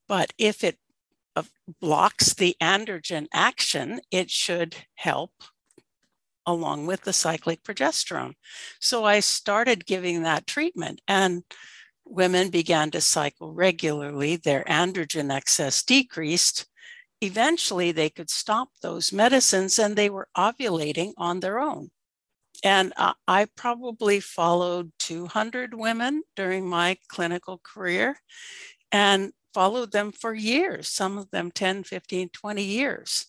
But 0.06 0.32
if 0.38 0.62
it 0.62 0.78
uh, 1.34 1.42
blocks 1.80 2.34
the 2.34 2.54
androgen 2.62 3.26
action, 3.32 4.00
it 4.12 4.30
should 4.30 4.76
help 4.94 5.32
along 6.48 6.86
with 6.86 7.02
the 7.02 7.12
cyclic 7.12 7.62
progesterone. 7.62 8.32
So 8.80 9.04
I 9.04 9.20
started 9.20 9.86
giving 9.86 10.22
that 10.22 10.46
treatment, 10.46 11.00
and 11.06 11.44
women 12.04 12.48
began 12.50 12.90
to 12.92 13.00
cycle 13.00 13.52
regularly. 13.52 14.36
Their 14.36 14.64
androgen 14.64 15.30
excess 15.30 15.84
decreased. 15.84 16.66
Eventually, 17.20 17.92
they 17.92 18.10
could 18.10 18.30
stop 18.30 18.70
those 18.82 19.12
medicines 19.12 19.78
and 19.78 19.94
they 19.94 20.10
were 20.10 20.28
ovulating 20.36 21.12
on 21.16 21.40
their 21.40 21.60
own. 21.60 21.90
And 22.64 22.92
I 23.28 23.46
probably 23.56 24.18
followed 24.18 24.90
200 24.98 25.74
women 25.74 26.22
during 26.34 26.68
my 26.68 26.96
clinical 27.06 27.60
career 27.62 28.16
and 28.90 29.32
followed 29.54 29.92
them 29.92 30.10
for 30.10 30.34
years, 30.34 30.88
some 30.88 31.18
of 31.18 31.30
them 31.30 31.52
10, 31.52 31.84
15, 31.84 32.30
20 32.30 32.62
years. 32.62 33.27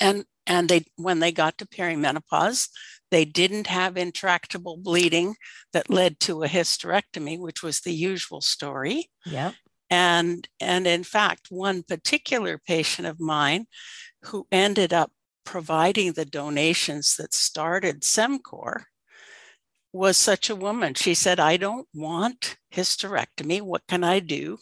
And 0.00 0.24
and 0.46 0.68
they 0.68 0.84
when 0.96 1.20
they 1.20 1.32
got 1.32 1.58
to 1.58 1.66
perimenopause 1.66 2.68
they 3.10 3.24
didn't 3.24 3.66
have 3.66 3.96
intractable 3.96 4.78
bleeding 4.78 5.36
that 5.72 5.90
led 5.90 6.18
to 6.18 6.42
a 6.42 6.48
hysterectomy 6.48 7.38
which 7.38 7.62
was 7.62 7.80
the 7.80 7.92
usual 7.92 8.40
story. 8.40 9.10
Yeah 9.24 9.52
and 9.92 10.48
and 10.58 10.86
in 10.86 11.04
fact 11.04 11.48
one 11.50 11.82
particular 11.82 12.58
patient 12.66 13.06
of 13.06 13.20
mine 13.20 13.66
who 14.22 14.46
ended 14.50 14.92
up 14.92 15.12
providing 15.44 16.12
the 16.12 16.24
donations 16.24 17.16
that 17.16 17.34
started 17.34 18.00
CeMCOR 18.00 18.84
was 19.92 20.16
such 20.16 20.48
a 20.48 20.56
woman. 20.56 20.94
She 20.94 21.12
said 21.12 21.38
i 21.38 21.58
don't 21.58 21.86
want 21.94 22.56
hysterectomy. 22.74 23.60
What 23.60 23.82
can 23.86 24.02
i 24.02 24.18
do 24.18 24.58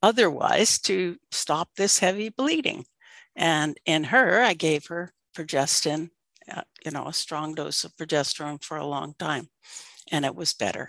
otherwise 0.00 0.78
to 0.82 1.16
stop 1.32 1.70
this 1.76 1.98
heavy 1.98 2.28
bleeding 2.28 2.84
and 3.38 3.78
in 3.86 4.04
her 4.04 4.42
i 4.42 4.52
gave 4.52 4.86
her 4.88 5.14
progestin, 5.38 6.10
uh, 6.52 6.62
you 6.84 6.90
know, 6.90 7.06
a 7.06 7.12
strong 7.12 7.54
dose 7.54 7.84
of 7.84 7.96
progesterone 7.96 8.62
for 8.62 8.76
a 8.76 8.86
long 8.86 9.14
time, 9.18 9.48
and 10.10 10.24
it 10.24 10.34
was 10.34 10.52
better. 10.52 10.88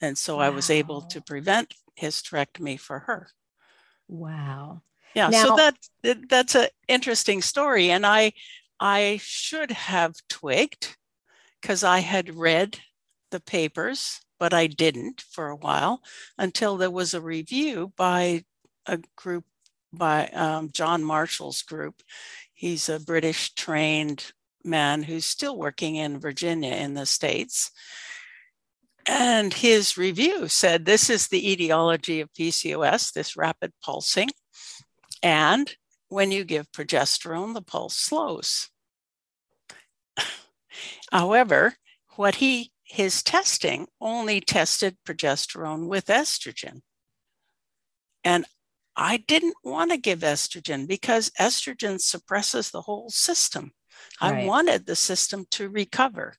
And 0.00 0.16
so 0.16 0.36
wow. 0.36 0.44
I 0.44 0.48
was 0.50 0.70
able 0.70 1.02
to 1.02 1.20
prevent 1.20 1.74
hysterectomy 2.00 2.78
for 2.78 3.00
her. 3.00 3.28
Wow. 4.08 4.82
Yeah, 5.14 5.28
now, 5.28 5.44
so 5.44 5.56
that 5.56 6.28
that's 6.28 6.54
an 6.54 6.68
interesting 6.86 7.42
story, 7.42 7.90
and 7.90 8.06
I 8.06 8.32
I 8.78 9.18
should 9.20 9.72
have 9.72 10.14
twigged 10.28 10.96
because 11.60 11.82
I 11.82 11.98
had 11.98 12.36
read 12.36 12.78
the 13.32 13.40
papers, 13.40 14.20
but 14.38 14.54
I 14.54 14.68
didn't 14.68 15.22
for 15.22 15.48
a 15.48 15.56
while 15.56 16.00
until 16.38 16.76
there 16.76 16.90
was 16.92 17.12
a 17.12 17.20
review 17.20 17.92
by 17.96 18.44
a 18.86 19.00
group 19.16 19.44
by 19.92 20.26
um, 20.28 20.70
John 20.72 21.04
Marshall's 21.04 21.62
group 21.62 22.02
He's 22.60 22.90
a 22.90 23.00
British 23.00 23.54
trained 23.54 24.32
man 24.62 25.04
who's 25.04 25.24
still 25.24 25.56
working 25.56 25.96
in 25.96 26.20
Virginia 26.20 26.74
in 26.74 26.92
the 26.92 27.06
States. 27.06 27.70
And 29.06 29.54
his 29.54 29.96
review 29.96 30.46
said 30.46 30.84
this 30.84 31.08
is 31.08 31.28
the 31.28 31.52
etiology 31.52 32.20
of 32.20 32.30
PCOS, 32.34 33.14
this 33.14 33.34
rapid 33.34 33.72
pulsing. 33.82 34.28
And 35.22 35.74
when 36.10 36.30
you 36.30 36.44
give 36.44 36.70
progesterone, 36.70 37.54
the 37.54 37.62
pulse 37.62 37.96
slows. 37.96 38.68
However, 41.10 41.76
what 42.16 42.34
he 42.34 42.72
his 42.84 43.22
testing 43.22 43.86
only 44.02 44.42
tested 44.42 44.98
progesterone 45.06 45.88
with 45.88 46.08
estrogen. 46.08 46.82
And 48.22 48.44
I 49.00 49.16
didn't 49.16 49.56
want 49.64 49.92
to 49.92 49.96
give 49.96 50.20
estrogen 50.20 50.86
because 50.86 51.30
estrogen 51.40 51.98
suppresses 51.98 52.70
the 52.70 52.82
whole 52.82 53.08
system. 53.08 53.72
Right. 54.20 54.44
I 54.44 54.46
wanted 54.46 54.84
the 54.84 54.94
system 54.94 55.46
to 55.52 55.70
recover. 55.70 56.34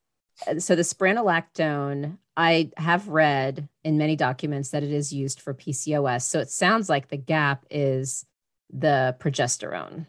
Uh, 0.45 0.59
so 0.59 0.75
the 0.75 0.83
spironolactone, 0.83 2.19
I 2.37 2.69
have 2.77 3.07
read 3.07 3.67
in 3.83 3.97
many 3.97 4.15
documents 4.15 4.69
that 4.69 4.83
it 4.83 4.91
is 4.91 5.11
used 5.11 5.41
for 5.41 5.55
PCOS. 5.55 6.21
So 6.21 6.39
it 6.39 6.51
sounds 6.51 6.87
like 6.87 7.07
the 7.07 7.17
gap 7.17 7.65
is 7.71 8.27
the 8.71 9.15
progesterone. 9.19 10.05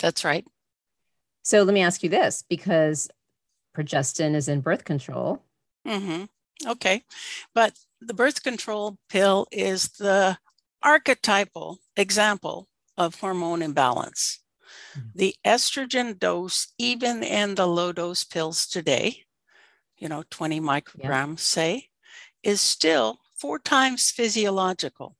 That's 0.00 0.24
right. 0.24 0.46
So 1.42 1.64
let 1.64 1.74
me 1.74 1.82
ask 1.82 2.02
you 2.02 2.08
this 2.08 2.42
because 2.48 3.10
progestin 3.76 4.34
is 4.34 4.48
in 4.48 4.62
birth 4.62 4.84
control. 4.84 5.42
Mm-hmm. 5.86 6.24
Okay. 6.70 7.02
But 7.54 7.74
the 8.00 8.14
birth 8.14 8.42
control 8.42 8.96
pill 9.10 9.46
is 9.52 9.88
the 9.98 10.38
archetypal 10.82 11.78
example 11.96 12.68
of 12.96 13.20
hormone 13.20 13.62
imbalance. 13.62 14.40
Mm-hmm. 14.96 15.08
The 15.14 15.34
estrogen 15.44 16.18
dose, 16.18 16.72
even 16.78 17.22
in 17.22 17.54
the 17.54 17.66
low 17.66 17.92
dose 17.92 18.24
pills 18.24 18.66
today, 18.66 19.24
you 19.98 20.08
know, 20.08 20.24
20 20.30 20.60
micrograms, 20.60 21.04
yeah. 21.04 21.36
say, 21.36 21.88
is 22.42 22.60
still 22.60 23.20
four 23.36 23.58
times 23.58 24.10
physiological. 24.10 25.16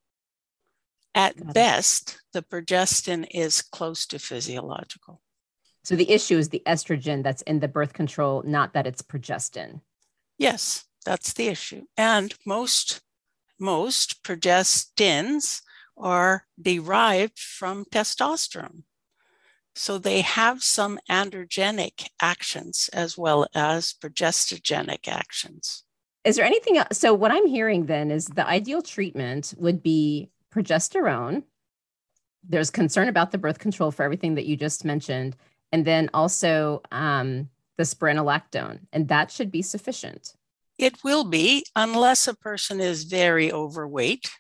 At 1.15 1.37
Got 1.37 1.55
best, 1.55 2.11
it. 2.11 2.19
the 2.33 2.43
progestin 2.43 3.27
is 3.31 3.63
close 3.63 4.07
to 4.07 4.19
physiological. 4.19 5.21
So 5.85 5.97
the 5.97 6.11
issue 6.11 6.39
is 6.39 6.49
the 6.49 6.63
estrogen 6.67 7.23
that's 7.23 7.43
in 7.43 7.61
the 7.61 7.69
birth 7.69 7.93
control, 7.93 8.43
not 8.47 8.73
that 8.73 8.87
it's 8.87 9.03
progestin. 9.03 9.81
Yes, 10.39 10.85
that's 11.05 11.33
the 11.35 11.49
issue. 11.49 11.87
And 11.97 12.35
most 12.47 13.01
most 13.63 14.23
progestins 14.25 15.63
are 15.97 16.45
derived 16.61 17.39
from 17.39 17.85
testosterone. 17.87 18.83
So 19.75 19.97
they 19.97 20.21
have 20.21 20.63
some 20.63 20.99
androgenic 21.09 22.09
actions 22.21 22.91
as 22.93 23.17
well 23.17 23.47
as 23.55 23.95
progestogenic 23.95 25.09
actions. 25.09 25.85
Is 26.25 26.37
there 26.37 26.45
anything 26.45 26.77
else? 26.77 26.99
So, 26.99 27.15
what 27.15 27.33
I'm 27.33 27.47
hearing 27.47 27.87
then 27.87 28.11
is 28.11 28.27
the 28.27 28.47
ideal 28.47 28.83
treatment 28.83 29.55
would 29.57 29.83
be 29.83 30.31
progesterone. 30.55 31.45
There's 32.49 32.71
concern 32.71 33.09
about 33.09 33.33
the 33.33 33.39
birth 33.39 33.59
control 33.59 33.91
for 33.91 34.03
everything 34.03 34.35
that 34.35 34.47
you 34.47 34.57
just 34.57 34.85
mentioned. 34.85 35.37
And 35.73 35.85
then 35.85 36.11
also 36.13 36.83
um, 36.93 37.49
the 37.79 37.85
spironolactone, 37.85 38.81
and 38.93 39.09
that 39.09 39.31
should 39.31 39.51
be 39.51 39.63
sufficient. 39.63 40.35
It 40.79 41.05
will 41.05 41.25
be, 41.25 41.65
unless 41.77 42.27
a 42.27 42.35
person 42.35 42.81
is 42.81 43.05
very 43.05 43.53
overweight 43.53 44.31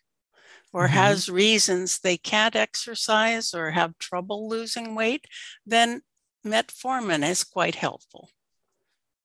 or 0.72 0.86
mm-hmm. 0.86 0.94
has 0.94 1.28
reasons 1.28 1.98
they 1.98 2.16
can't 2.16 2.56
exercise 2.56 3.54
or 3.54 3.70
have 3.70 3.98
trouble 3.98 4.48
losing 4.48 4.94
weight, 4.94 5.26
then 5.66 6.00
metformin 6.44 7.28
is 7.28 7.44
quite 7.44 7.76
helpful. 7.76 8.30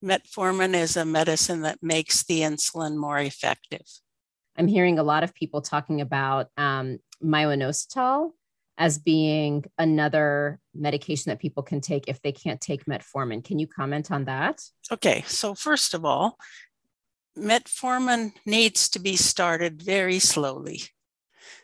Metformin 0.04 0.76
is 0.76 0.96
a 0.96 1.06
medicine 1.06 1.62
that 1.62 1.82
makes 1.82 2.24
the 2.24 2.42
insulin 2.42 2.98
more 2.98 3.20
effective. 3.20 3.86
I'm 4.56 4.68
hearing 4.68 5.00
a 5.00 5.04
lot 5.04 5.24
of 5.24 5.34
people 5.34 5.62
talking 5.62 6.02
about 6.02 6.50
um, 6.58 7.00
myo-inositol 7.22 8.32
as 8.78 9.00
being 9.00 9.66
another 9.80 10.60
medication 10.76 11.32
that 11.32 11.40
people 11.40 11.64
can 11.64 11.82
take 11.82 12.08
if 12.08 12.22
they 12.22 12.32
can't 12.32 12.62
take 12.62 12.86
metformin. 12.86 13.44
Can 13.44 13.58
you 13.58 13.66
comment 13.66 14.12
on 14.12 14.26
that? 14.26 14.62
Okay, 14.92 15.24
so 15.26 15.56
first 15.56 15.96
of 15.96 16.06
all, 16.06 16.38
metformin 17.38 18.34
needs 18.46 18.90
to 18.90 19.00
be 19.00 19.16
started 19.16 19.82
very 19.82 20.20
slowly. 20.20 20.82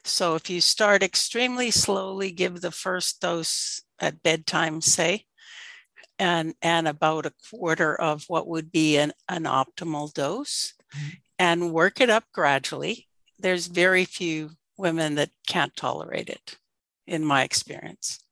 So 0.03 0.35
if 0.35 0.49
you 0.49 0.61
start 0.61 1.03
extremely 1.03 1.71
slowly, 1.71 2.31
give 2.31 2.61
the 2.61 2.71
first 2.71 3.21
dose 3.21 3.81
at 3.99 4.23
bedtime, 4.23 4.81
say, 4.81 5.25
and, 6.19 6.53
and 6.61 6.87
about 6.87 7.25
a 7.25 7.33
quarter 7.49 7.95
of 7.99 8.25
what 8.27 8.47
would 8.47 8.71
be 8.71 8.97
an, 8.97 9.13
an 9.29 9.43
optimal 9.43 10.13
dose, 10.13 10.73
mm-hmm. 10.95 11.09
and 11.39 11.73
work 11.73 12.01
it 12.01 12.09
up 12.09 12.25
gradually. 12.33 13.07
There's 13.39 13.67
very 13.67 14.05
few 14.05 14.51
women 14.77 15.15
that 15.15 15.31
can't 15.47 15.75
tolerate 15.75 16.29
it 16.29 16.57
in 17.07 17.25
my 17.25 17.43
experience. 17.43 18.22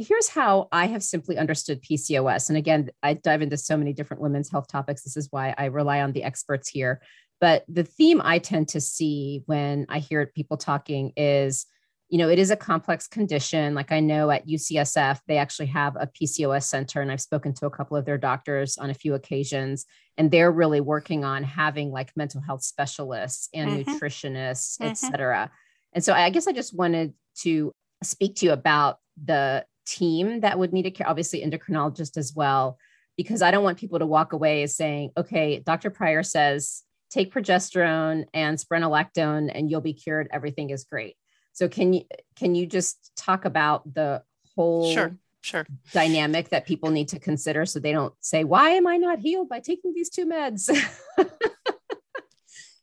Here's 0.00 0.28
how 0.28 0.68
I 0.72 0.86
have 0.86 1.02
simply 1.02 1.36
understood 1.36 1.82
PCOS. 1.82 2.48
And 2.48 2.56
again, 2.56 2.90
I 3.02 3.14
dive 3.14 3.42
into 3.42 3.56
so 3.56 3.76
many 3.76 3.92
different 3.92 4.22
women's 4.22 4.50
health 4.50 4.68
topics. 4.68 5.02
This 5.02 5.16
is 5.16 5.28
why 5.30 5.54
I 5.56 5.66
rely 5.66 6.00
on 6.00 6.12
the 6.12 6.22
experts 6.22 6.68
here. 6.68 7.00
But 7.40 7.64
the 7.68 7.84
theme 7.84 8.20
I 8.22 8.38
tend 8.38 8.68
to 8.68 8.80
see 8.80 9.42
when 9.46 9.86
I 9.88 9.98
hear 9.98 10.26
people 10.26 10.56
talking 10.56 11.12
is, 11.16 11.66
you 12.08 12.18
know, 12.18 12.28
it 12.28 12.38
is 12.38 12.50
a 12.50 12.56
complex 12.56 13.06
condition. 13.06 13.74
Like 13.74 13.92
I 13.92 14.00
know 14.00 14.30
at 14.30 14.46
UCSF, 14.46 15.20
they 15.26 15.38
actually 15.38 15.66
have 15.66 15.96
a 15.96 16.08
PCOS 16.08 16.64
center, 16.64 17.00
and 17.00 17.10
I've 17.10 17.20
spoken 17.20 17.54
to 17.54 17.66
a 17.66 17.70
couple 17.70 17.96
of 17.96 18.04
their 18.04 18.18
doctors 18.18 18.76
on 18.78 18.90
a 18.90 18.94
few 18.94 19.14
occasions, 19.14 19.86
and 20.18 20.30
they're 20.30 20.50
really 20.50 20.80
working 20.80 21.24
on 21.24 21.44
having 21.44 21.90
like 21.92 22.10
mental 22.16 22.40
health 22.40 22.62
specialists 22.62 23.48
and 23.54 23.70
mm-hmm. 23.70 23.90
nutritionists, 23.90 24.78
mm-hmm. 24.78 24.90
et 24.90 24.98
cetera. 24.98 25.50
And 25.92 26.04
so 26.04 26.12
I 26.12 26.30
guess 26.30 26.46
I 26.46 26.52
just 26.52 26.76
wanted 26.76 27.14
to 27.42 27.72
speak 28.02 28.36
to 28.36 28.46
you 28.46 28.52
about 28.52 28.98
the 29.22 29.64
team 29.90 30.40
that 30.40 30.58
would 30.58 30.72
need 30.72 30.86
a 30.86 30.90
care, 30.90 31.08
obviously 31.08 31.42
endocrinologist 31.42 32.16
as 32.16 32.32
well, 32.34 32.78
because 33.16 33.42
I 33.42 33.50
don't 33.50 33.64
want 33.64 33.78
people 33.78 33.98
to 33.98 34.06
walk 34.06 34.32
away 34.32 34.66
saying, 34.66 35.10
okay, 35.16 35.58
Dr. 35.58 35.90
Prior 35.90 36.22
says 36.22 36.82
take 37.10 37.34
progesterone 37.34 38.24
and 38.32 38.56
spironolactone 38.56 39.50
and 39.52 39.70
you'll 39.70 39.80
be 39.80 39.92
cured. 39.92 40.28
Everything 40.32 40.70
is 40.70 40.84
great. 40.84 41.16
So 41.52 41.68
can 41.68 41.92
you 41.92 42.04
can 42.36 42.54
you 42.54 42.66
just 42.66 43.12
talk 43.16 43.44
about 43.44 43.92
the 43.92 44.22
whole 44.54 44.92
sure, 44.92 45.16
sure. 45.40 45.66
dynamic 45.92 46.50
that 46.50 46.66
people 46.66 46.90
need 46.90 47.08
to 47.08 47.18
consider 47.18 47.66
so 47.66 47.80
they 47.80 47.92
don't 47.92 48.14
say, 48.20 48.44
why 48.44 48.70
am 48.70 48.86
I 48.86 48.96
not 48.96 49.18
healed 49.18 49.48
by 49.48 49.60
taking 49.60 49.92
these 49.92 50.08
two 50.08 50.26
meds? 50.26 50.70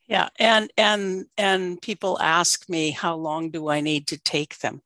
yeah, 0.07 0.29
and 0.37 0.69
and 0.77 1.25
and 1.37 1.81
people 1.81 2.19
ask 2.19 2.67
me 2.69 2.91
how 2.91 3.15
long 3.15 3.49
do 3.51 3.69
I 3.69 3.79
need 3.79 4.07
to 4.07 4.17
take 4.17 4.59
them? 4.59 4.81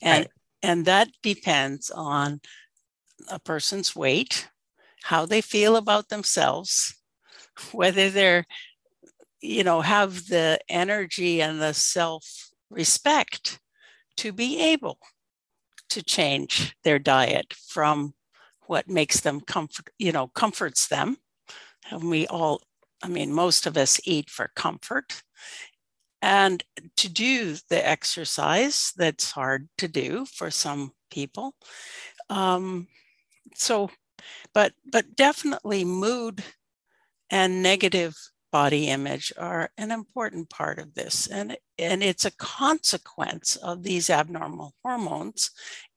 And, 0.00 0.26
right. 0.26 0.30
And 0.62 0.84
that 0.84 1.08
depends 1.22 1.90
on 1.90 2.40
a 3.30 3.38
person's 3.38 3.94
weight, 3.94 4.48
how 5.02 5.26
they 5.26 5.40
feel 5.40 5.76
about 5.76 6.08
themselves, 6.08 6.94
whether 7.72 8.10
they're, 8.10 8.44
you 9.40 9.64
know, 9.64 9.80
have 9.80 10.26
the 10.28 10.58
energy 10.68 11.40
and 11.40 11.60
the 11.60 11.72
self 11.72 12.50
respect 12.70 13.60
to 14.16 14.32
be 14.32 14.58
able 14.60 14.98
to 15.90 16.02
change 16.02 16.76
their 16.84 16.98
diet 16.98 17.54
from 17.54 18.14
what 18.66 18.88
makes 18.88 19.20
them 19.20 19.40
comfort, 19.40 19.88
you 19.98 20.12
know, 20.12 20.28
comforts 20.28 20.88
them. 20.88 21.16
And 21.90 22.10
we 22.10 22.26
all, 22.26 22.60
I 23.02 23.08
mean, 23.08 23.32
most 23.32 23.66
of 23.66 23.76
us 23.76 24.00
eat 24.04 24.28
for 24.28 24.50
comfort 24.54 25.22
and 26.22 26.62
to 26.96 27.08
do 27.08 27.56
the 27.70 27.86
exercise 27.86 28.92
that's 28.96 29.30
hard 29.30 29.68
to 29.78 29.88
do 29.88 30.26
for 30.26 30.50
some 30.50 30.92
people. 31.10 31.54
Um, 32.28 32.88
so 33.54 33.90
but 34.54 34.72
but 34.90 35.16
definitely 35.16 35.84
mood 35.84 36.42
and 37.30 37.62
negative 37.62 38.16
body 38.50 38.88
image 38.88 39.32
are 39.36 39.70
an 39.76 39.90
important 39.90 40.48
part 40.48 40.78
of 40.78 40.94
this 40.94 41.26
and 41.26 41.56
and 41.78 42.02
it's 42.02 42.24
a 42.24 42.36
consequence 42.36 43.56
of 43.56 43.82
these 43.82 44.08
abnormal 44.08 44.74
hormones 44.82 45.50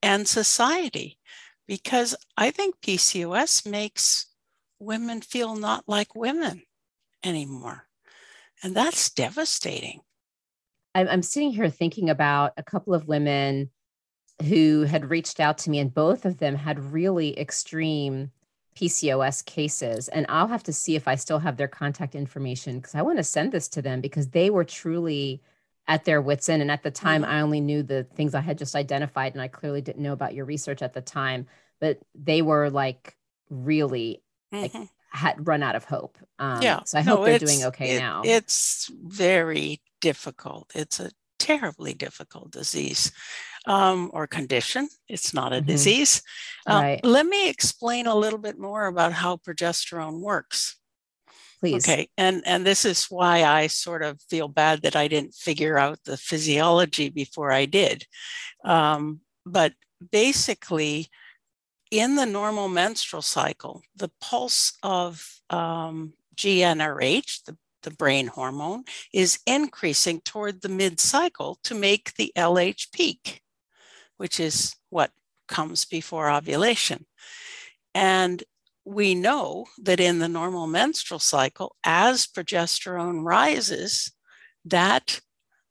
and 0.04 0.28
society 0.28 1.18
because 1.68 2.16
i 2.38 2.52
think 2.52 2.76
pcos 2.82 3.66
makes 3.66 4.28
women 4.80 5.22
feel 5.22 5.56
not 5.56 5.84
like 5.88 6.14
women 6.14 6.64
anymore 7.24 7.88
and 8.64 8.76
that's 8.76 9.10
devastating 9.12 10.02
I'm, 10.96 11.08
I'm 11.08 11.22
sitting 11.22 11.52
here 11.52 11.70
thinking 11.70 12.10
about 12.10 12.54
a 12.58 12.64
couple 12.64 12.94
of 12.94 13.08
women 13.08 13.70
who 14.44 14.84
had 14.84 15.10
reached 15.10 15.40
out 15.40 15.58
to 15.60 15.70
me, 15.70 15.80
and 15.80 15.94
both 15.94 16.26
of 16.26 16.38
them 16.38 16.56
had 16.56 16.92
really 16.92 17.38
extreme 17.40 18.32
PCOS 18.76 19.46
cases. 19.46 20.08
And 20.08 20.26
I'll 20.30 20.48
have 20.48 20.64
to 20.64 20.74
see 20.74 20.96
if 20.96 21.08
I 21.08 21.16
still 21.16 21.40
have 21.40 21.58
their 21.58 21.68
contact 21.68 22.16
information 22.16 22.78
because 22.80 22.96
I 22.96 23.02
want 23.02 23.18
to 23.18 23.24
send 23.24 23.52
this 23.52 23.68
to 23.70 23.82
them 23.82 24.02
because 24.02 24.30
they 24.30 24.50
were 24.50 24.64
truly 24.64 25.42
at 25.88 26.06
their 26.06 26.22
wits' 26.22 26.50
end. 26.50 26.62
And 26.62 26.72
at 26.72 26.84
the 26.84 26.92
time. 26.92 27.26
I 27.26 27.42
only 27.42 27.60
knew 27.60 27.84
the 27.84 28.04
things 28.04 28.34
I 28.34 28.42
had 28.42 28.58
just 28.58 28.76
identified, 28.76 29.34
and 29.34 29.42
I 29.42 29.48
clearly 29.48 29.82
didn't 29.82 30.04
know 30.04 30.14
about 30.14 30.34
your 30.34 30.46
research 30.46 30.82
at 30.82 30.94
the 30.94 31.02
time. 31.02 31.48
But 31.80 32.00
they 32.16 32.42
were 32.42 32.70
like 32.70 33.16
really 33.50 34.22
mm-hmm. 34.54 34.78
like 34.78 34.90
had 35.10 35.48
run 35.48 35.64
out 35.64 35.76
of 35.76 35.84
hope. 35.84 36.18
Um, 36.40 36.62
yeah. 36.62 36.82
So 36.86 37.00
I 37.00 37.04
no, 37.04 37.18
hope 37.18 37.26
they're 37.26 37.40
doing 37.40 37.64
okay 37.66 37.98
it, 37.98 38.00
now. 38.00 38.22
It's 38.24 38.90
very 39.04 39.82
difficult. 40.02 40.72
It's 40.76 41.00
a 41.00 41.12
terribly 41.40 41.94
difficult 41.94 42.52
disease 42.52 43.12
um, 43.66 44.10
or 44.14 44.28
condition. 44.28 44.90
It's 45.08 45.34
not 45.34 45.54
a 45.54 45.58
mm-hmm. 45.58 45.68
disease. 45.68 46.22
Um, 46.68 46.84
right. 46.84 47.06
Let 47.06 47.26
me 47.26 47.50
explain 47.50 48.08
a 48.08 48.16
little 48.16 48.40
bit 48.40 48.60
more 48.60 48.88
about 48.88 49.14
how 49.14 49.38
progesterone 49.38 50.20
works. 50.20 50.78
Please. 51.60 51.88
Okay, 51.88 52.10
and 52.18 52.42
and 52.48 52.66
this 52.66 52.86
is 52.86 53.06
why 53.06 53.44
I 53.44 53.68
sort 53.68 54.02
of 54.02 54.20
feel 54.30 54.48
bad 54.48 54.82
that 54.82 54.96
I 54.96 55.08
didn't 55.08 55.36
figure 55.36 55.78
out 55.78 56.00
the 56.06 56.18
physiology 56.18 57.10
before 57.10 57.52
I 57.52 57.66
did. 57.66 58.08
Um, 58.66 59.22
but 59.46 59.74
basically, 60.12 61.08
in 61.92 62.16
the 62.16 62.26
normal 62.26 62.68
menstrual 62.68 63.22
cycle, 63.22 63.84
the 63.96 64.10
pulse 64.20 64.74
of 64.82 65.24
um, 65.52 66.14
GnRH, 66.36 67.44
the, 67.46 67.58
the 67.84 67.92
brain 67.92 68.28
hormone, 68.28 68.84
is 69.14 69.40
increasing 69.46 70.22
toward 70.22 70.62
the 70.62 70.70
mid 70.70 71.00
cycle 71.00 71.60
to 71.64 71.76
make 71.76 72.16
the 72.16 72.32
LH 72.36 72.92
peak, 72.92 73.42
which 74.18 74.40
is 74.40 74.76
what 74.90 75.12
comes 75.48 75.86
before 75.86 76.30
ovulation. 76.30 77.06
And 77.94 78.44
we 78.86 79.16
know 79.16 79.66
that 79.82 80.00
in 80.00 80.20
the 80.20 80.30
normal 80.30 80.68
menstrual 80.68 81.20
cycle, 81.20 81.76
as 81.84 82.26
progesterone 82.26 83.24
rises, 83.24 84.12
that 84.66 85.22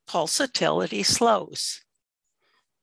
pulsatility 0.09 1.05
slows 1.05 1.81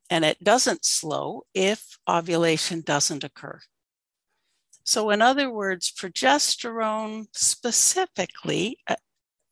and 0.09 0.23
it 0.23 0.43
doesn't 0.43 0.85
slow 0.85 1.43
if 1.53 1.97
ovulation 2.09 2.81
doesn't 2.81 3.23
occur. 3.23 3.59
So, 4.83 5.09
in 5.09 5.21
other 5.21 5.51
words, 5.51 5.91
progesterone 5.91 7.27
specifically 7.33 8.77
uh, 8.87 8.95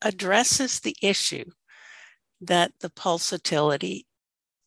addresses 0.05 0.79
the 0.79 0.95
issue 1.01 1.45
that 2.39 2.71
the 2.79 2.89
pulsatility 2.89 4.05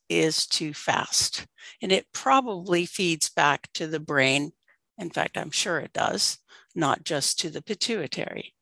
is 0.09 0.47
too 0.47 0.75
fast. 0.75 1.47
And 1.81 1.93
it 1.93 2.07
probably 2.13 2.85
feeds 2.85 3.31
back 3.31 3.69
to 3.75 3.87
the 3.87 4.01
brain. 4.01 4.53
In 4.99 5.11
fact, 5.11 5.39
I'm 5.39 5.53
sure 5.53 5.79
it 5.79 5.93
does, 5.93 6.39
not 6.75 7.05
just 7.05 7.39
to 7.41 7.51
the 7.51 7.63
pituitary. 7.63 8.55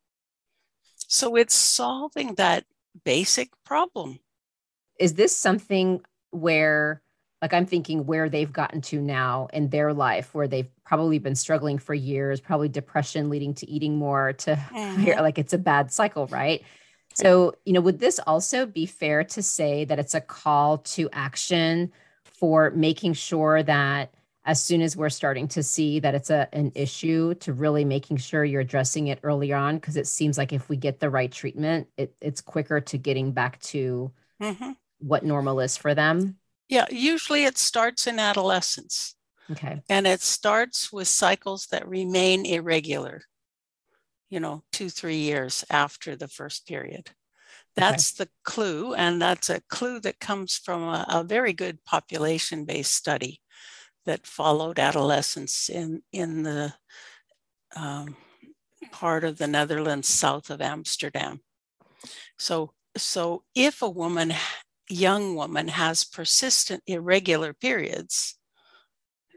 So, 1.08 1.36
it's 1.36 1.54
solving 1.54 2.34
that 2.34 2.64
basic 3.04 3.50
problem. 3.64 4.18
Is 4.98 5.14
this 5.14 5.36
something 5.36 6.00
where 6.30 7.00
like 7.46 7.54
I'm 7.54 7.66
thinking 7.66 8.06
where 8.06 8.28
they've 8.28 8.52
gotten 8.52 8.80
to 8.82 9.00
now 9.00 9.48
in 9.52 9.68
their 9.70 9.92
life, 9.92 10.34
where 10.34 10.48
they've 10.48 10.68
probably 10.84 11.18
been 11.18 11.34
struggling 11.36 11.78
for 11.78 11.94
years, 11.94 12.40
probably 12.40 12.68
depression 12.68 13.30
leading 13.30 13.54
to 13.54 13.68
eating 13.70 13.96
more, 13.96 14.32
to 14.34 14.58
Mhm. 14.96 15.20
like 15.20 15.38
it's 15.38 15.52
a 15.52 15.58
bad 15.58 15.92
cycle, 15.92 16.26
right? 16.28 16.62
So, 17.14 17.54
you 17.64 17.72
know, 17.72 17.80
would 17.80 17.98
this 17.98 18.18
also 18.26 18.66
be 18.66 18.86
fair 18.86 19.24
to 19.24 19.42
say 19.42 19.84
that 19.86 19.98
it's 19.98 20.14
a 20.14 20.20
call 20.20 20.78
to 20.78 21.08
action 21.12 21.92
for 22.24 22.70
making 22.72 23.14
sure 23.14 23.62
that 23.62 24.12
as 24.44 24.62
soon 24.62 24.80
as 24.82 24.96
we're 24.96 25.08
starting 25.08 25.48
to 25.48 25.62
see 25.62 25.98
that 26.00 26.14
it's 26.14 26.30
a 26.30 26.48
an 26.52 26.70
issue 26.74 27.34
to 27.36 27.52
really 27.52 27.84
making 27.84 28.16
sure 28.18 28.44
you're 28.44 28.60
addressing 28.60 29.08
it 29.08 29.18
early 29.22 29.52
on 29.52 29.76
because 29.76 29.96
it 29.96 30.06
seems 30.06 30.38
like 30.38 30.52
if 30.52 30.68
we 30.68 30.76
get 30.76 31.00
the 31.00 31.10
right 31.10 31.32
treatment 31.32 31.88
it, 31.96 32.14
it's 32.20 32.40
quicker 32.40 32.80
to 32.80 32.98
getting 32.98 33.32
back 33.32 33.58
to 33.60 34.12
Mhm. 34.40 34.76
what 34.98 35.24
normal 35.24 35.60
is 35.60 35.76
for 35.76 35.94
them 35.94 36.36
Yeah, 36.68 36.86
usually 36.90 37.44
it 37.44 37.58
starts 37.58 38.06
in 38.06 38.18
adolescence 38.18 39.14
okay 39.50 39.80
and 39.88 40.06
it 40.06 40.20
starts 40.20 40.92
with 40.92 41.06
cycles 41.06 41.66
that 41.70 41.88
remain 41.88 42.44
irregular, 42.44 43.22
you 44.28 44.40
know, 44.40 44.62
two, 44.72 44.90
three 44.90 45.18
years 45.18 45.64
after 45.70 46.16
the 46.16 46.28
first 46.28 46.66
period. 46.66 47.10
That's 47.76 48.12
the 48.12 48.28
clue. 48.42 48.94
And 48.94 49.20
that's 49.20 49.50
a 49.50 49.60
clue 49.68 50.00
that 50.00 50.18
comes 50.18 50.56
from 50.56 50.82
a, 50.82 51.06
a 51.08 51.24
very 51.24 51.52
good 51.52 51.84
population 51.84 52.64
based 52.64 52.94
study 52.94 53.40
that 54.06 54.26
followed 54.26 54.78
adolescents 54.78 55.68
in, 55.68 56.02
in 56.12 56.42
the 56.42 56.72
um, 57.76 58.16
part 58.90 59.24
of 59.24 59.36
the 59.36 59.46
Netherlands 59.46 60.08
south 60.08 60.48
of 60.48 60.62
Amsterdam. 60.62 61.40
So, 62.38 62.72
so 62.96 63.42
if 63.54 63.82
a 63.82 63.90
woman, 63.90 64.32
young 64.88 65.34
woman, 65.34 65.68
has 65.68 66.04
persistent 66.04 66.82
irregular 66.86 67.52
periods, 67.52 68.36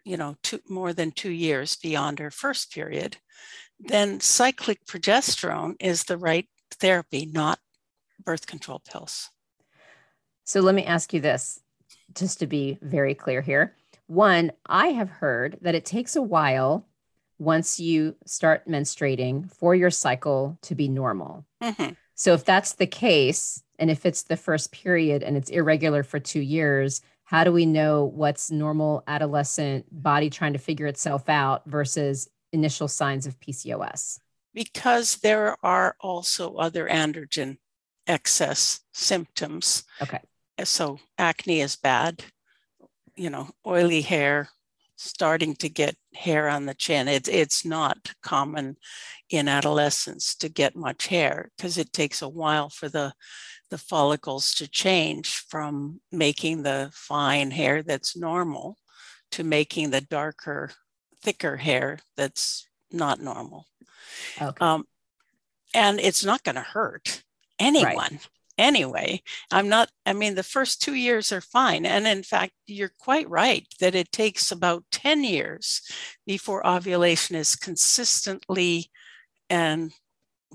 you 0.06 0.18
know, 0.18 0.36
two, 0.44 0.60
more 0.70 0.94
than 0.94 1.12
two 1.12 1.32
years 1.32 1.76
beyond 1.76 2.20
her 2.20 2.32
first 2.32 2.72
period, 2.72 3.18
then 3.80 4.20
cyclic 4.20 4.86
progesterone 4.86 5.76
is 5.80 6.04
the 6.04 6.18
right 6.18 6.48
therapy, 6.80 7.26
not 7.26 7.60
birth 8.24 8.46
control 8.48 8.80
pills. 8.80 9.30
so 10.44 10.60
let 10.62 10.76
me 10.76 10.86
ask 10.86 11.14
you 11.14 11.22
this 11.22 11.60
just 12.14 12.40
to 12.40 12.48
be 12.48 12.78
very 12.82 13.14
clear 13.16 13.42
here 13.42 13.76
one 14.08 14.52
i 14.66 14.88
have 14.88 15.10
heard 15.10 15.58
that 15.62 15.76
it 15.76 15.86
takes 15.86 16.16
a 16.16 16.22
while 16.22 16.86
once 17.38 17.80
you 17.80 18.16
start 18.26 18.68
menstruating 18.68 19.50
for 19.54 19.74
your 19.74 19.90
cycle 19.92 20.58
to 20.62 20.76
be 20.76 20.88
normal 20.90 21.46
Mhm. 21.64 21.96
So 22.16 22.34
if 22.34 22.44
that's 22.44 22.74
the 22.74 22.88
case, 22.88 23.64
and 23.80 23.90
if 23.90 24.06
it's 24.06 24.24
the 24.24 24.38
first 24.38 24.72
period 24.72 25.24
and 25.24 25.36
it's 25.36 25.50
irregular 25.50 26.04
for 26.04 26.20
two 26.20 26.42
years, 26.42 27.02
how 27.24 27.44
do 27.44 27.52
we 27.52 27.66
know 27.66 28.06
what's 28.06 28.52
normal 28.52 29.04
adolescent 29.08 29.86
body 29.92 30.30
trying 30.30 30.54
to 30.54 30.60
figure 30.60 30.88
itself 30.88 31.30
out 31.30 31.64
versus 31.66 32.28
initial 32.52 32.88
signs 32.88 33.26
of 33.26 33.40
PCOS? 33.40 34.20
Because 34.54 35.18
there 35.18 35.56
are 35.64 35.96
also 36.00 36.56
other 36.56 36.88
androgen 36.88 37.58
excess 38.06 38.82
symptoms. 38.94 39.84
Okay. 40.02 40.20
So 40.64 41.00
acne 41.18 41.62
is 41.62 41.76
bad, 41.78 42.24
you 43.16 43.30
know, 43.30 43.50
oily 43.66 44.02
hair, 44.02 44.50
starting 44.98 45.56
to 45.58 45.70
get 45.70 45.96
hair 46.14 46.50
on 46.50 46.66
the 46.66 46.74
chin. 46.74 47.08
It's 47.08 47.30
it's 47.30 47.64
not 47.64 48.12
common 48.22 48.76
in 49.30 49.48
adolescence 49.48 50.36
to 50.36 50.50
get 50.50 50.76
much 50.76 51.08
hair 51.08 51.52
because 51.56 51.78
it 51.78 51.94
takes 51.94 52.22
a 52.22 52.28
while 52.28 52.70
for 52.70 52.90
the 52.90 53.14
the 53.70 53.78
follicles 53.78 54.54
to 54.56 54.68
change 54.68 55.38
from 55.50 56.02
making 56.12 56.64
the 56.64 56.90
fine 56.94 57.52
hair 57.52 57.84
that's 57.84 58.16
normal 58.16 58.78
to 59.32 59.44
making 59.44 59.92
the 59.92 60.02
darker, 60.02 60.72
thicker 61.22 61.58
hair 61.58 62.00
that's 62.18 62.68
not 62.92 63.22
normal. 63.22 63.66
Okay. 64.42 64.58
Um, 64.60 64.86
and 65.74 66.00
it's 66.00 66.26
not 66.26 66.44
going 66.44 66.56
to 66.56 66.62
hurt 66.62 67.24
anyone 67.60 68.20
anyway. 68.60 69.22
I'm 69.52 69.70
not, 69.70 69.90
I 70.06 70.14
mean, 70.14 70.36
the 70.36 70.44
first 70.44 70.82
two 70.82 70.96
years 70.96 71.32
are 71.32 71.42
fine. 71.42 71.86
And 71.86 72.06
in 72.06 72.24
fact, 72.24 72.54
you're 72.68 72.92
quite 73.00 73.30
right 73.30 73.66
that 73.80 73.96
it 73.96 74.12
takes 74.12 74.52
about 74.52 74.84
10 74.92 75.24
years 75.24 75.82
before 76.28 76.68
ovulation 76.68 77.36
is 77.36 77.56
consistently 77.56 78.92
and 79.50 79.92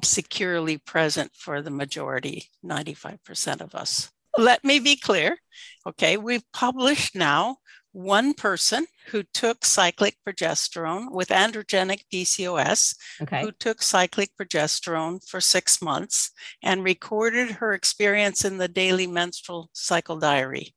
securely 0.03 0.79
present 0.79 1.33
for 1.35 1.63
the 1.63 1.71
majority, 1.71 2.49
95% 2.65 3.61
of 3.61 3.75
us. 3.75 4.11
Let 4.37 4.65
me 4.65 4.81
be 4.81 4.97
clear. 4.97 5.39
Okay, 5.87 6.17
we've 6.17 6.51
published 6.53 7.15
now 7.15 7.59
one 7.93 8.35
person 8.35 8.87
who 9.07 9.23
took 9.23 9.65
cyclic 9.65 10.17
progesterone 10.27 11.13
with 11.13 11.29
androgenic 11.29 12.01
PCOS 12.13 12.97
okay. 13.23 13.43
who 13.43 13.53
took 13.53 13.81
cyclic 13.81 14.31
progesterone 14.39 15.25
for 15.25 15.41
six 15.41 15.81
months 15.81 16.33
and 16.61 16.83
recorded 16.83 17.53
her 17.53 17.73
experience 17.73 18.45
in 18.45 18.59
the 18.59 18.67
daily 18.67 19.07
menstrual 19.07 19.71
cycle 19.73 20.19
diary. 20.19 20.75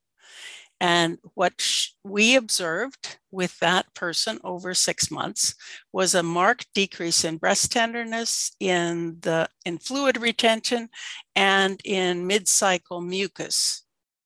And 0.80 1.18
what 1.34 1.60
sh- 1.60 1.90
we 2.04 2.36
observed 2.36 3.18
with 3.30 3.58
that 3.58 3.92
person 3.94 4.38
over 4.44 4.74
six 4.74 5.10
months 5.10 5.54
was 5.92 6.14
a 6.14 6.22
marked 6.22 6.72
decrease 6.72 7.24
in 7.24 7.36
breast 7.36 7.72
tenderness, 7.72 8.52
in 8.60 9.18
the 9.20 9.48
in 9.64 9.78
fluid 9.78 10.16
retention, 10.16 10.88
and 11.34 11.80
in 11.84 12.26
mid-cycle 12.26 13.00
mucus 13.00 13.82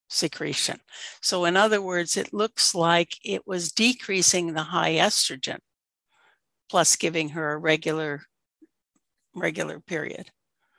secretion. 0.09 0.79
So, 1.21 1.45
in 1.45 1.57
other 1.57 1.81
words, 1.81 2.17
it 2.17 2.33
looks 2.33 2.75
like 2.75 3.17
it 3.23 3.47
was 3.47 3.71
decreasing 3.71 4.53
the 4.53 4.63
high 4.63 4.93
estrogen, 4.93 5.59
plus 6.69 6.95
giving 6.95 7.29
her 7.29 7.53
a 7.53 7.57
regular 7.57 8.23
regular 9.35 9.79
period. 9.79 10.29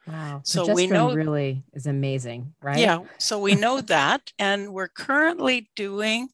Wow. 0.06 0.40
So 0.44 0.72
we 0.74 0.86
know- 0.86 1.14
really 1.14 1.62
is 1.72 1.86
amazing, 1.86 2.54
right? 2.62 2.78
Yeah, 2.78 3.00
so 3.18 3.38
we 3.38 3.54
know 3.54 3.80
that, 3.80 4.32
and 4.38 4.72
we're 4.72 4.88
currently 4.88 5.70
doing 5.76 6.28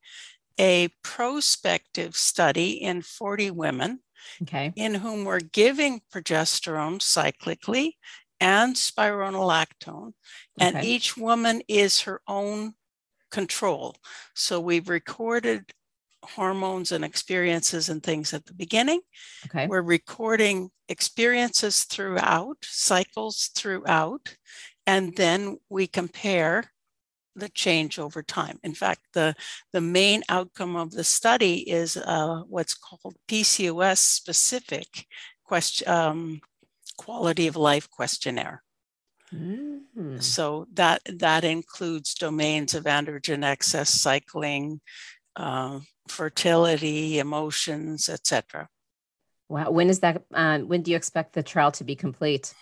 a 0.58 0.88
prospective 1.02 2.16
study 2.16 2.72
in 2.72 3.02
40 3.02 3.50
women 3.52 4.00
Okay. 4.42 4.72
in 4.76 4.94
whom 4.96 5.24
we're 5.24 5.40
giving 5.40 6.02
progesterone 6.12 6.98
cyclically 7.00 7.92
and 8.40 8.74
spironolactone, 8.76 10.12
and 10.58 10.76
Okay. 10.76 10.86
each 10.86 11.16
woman 11.16 11.62
is 11.68 12.00
her 12.02 12.20
own 12.26 12.74
control. 13.30 13.96
So 14.34 14.58
we've 14.60 14.88
recorded 14.88 15.72
hormones 16.22 16.92
and 16.92 17.04
experiences 17.04 17.88
and 17.88 18.02
things 18.02 18.34
at 18.34 18.44
the 18.46 18.54
beginning. 18.54 19.00
Okay. 19.46 19.66
We're 19.66 19.82
recording 19.82 20.70
experiences 20.88 21.84
throughout, 21.84 22.56
cycles 22.62 23.50
throughout, 23.54 24.36
and 24.86 25.16
then 25.16 25.58
we 25.68 25.86
compare 25.86 26.72
the 27.36 27.48
change 27.48 27.98
over 27.98 28.22
time. 28.22 28.58
In 28.62 28.74
fact, 28.74 29.00
the, 29.14 29.34
the 29.72 29.80
main 29.80 30.22
outcome 30.28 30.76
of 30.76 30.90
the 30.90 31.04
study 31.04 31.68
is 31.70 31.96
uh, 31.96 32.42
what's 32.48 32.74
called 32.74 33.14
PCOS 33.28 33.98
specific 33.98 35.06
question, 35.44 35.88
um, 35.88 36.40
quality 36.96 37.46
of 37.46 37.56
life 37.56 37.88
questionnaire. 37.88 38.62
Mhm. 39.32 40.22
So 40.22 40.66
that 40.74 41.02
that 41.04 41.44
includes 41.44 42.14
domains 42.14 42.74
of 42.74 42.84
androgen 42.84 43.44
excess, 43.44 43.90
cycling, 43.90 44.80
uh, 45.36 45.80
fertility, 46.11 47.18
emotions, 47.18 48.08
etc. 48.08 48.68
Wow. 49.48 49.70
When 49.70 49.88
is 49.88 50.00
that? 50.00 50.22
Um, 50.32 50.68
when 50.68 50.82
do 50.82 50.90
you 50.90 50.96
expect 50.96 51.32
the 51.32 51.42
trial 51.42 51.72
to 51.72 51.84
be 51.84 51.96
complete? 51.96 52.52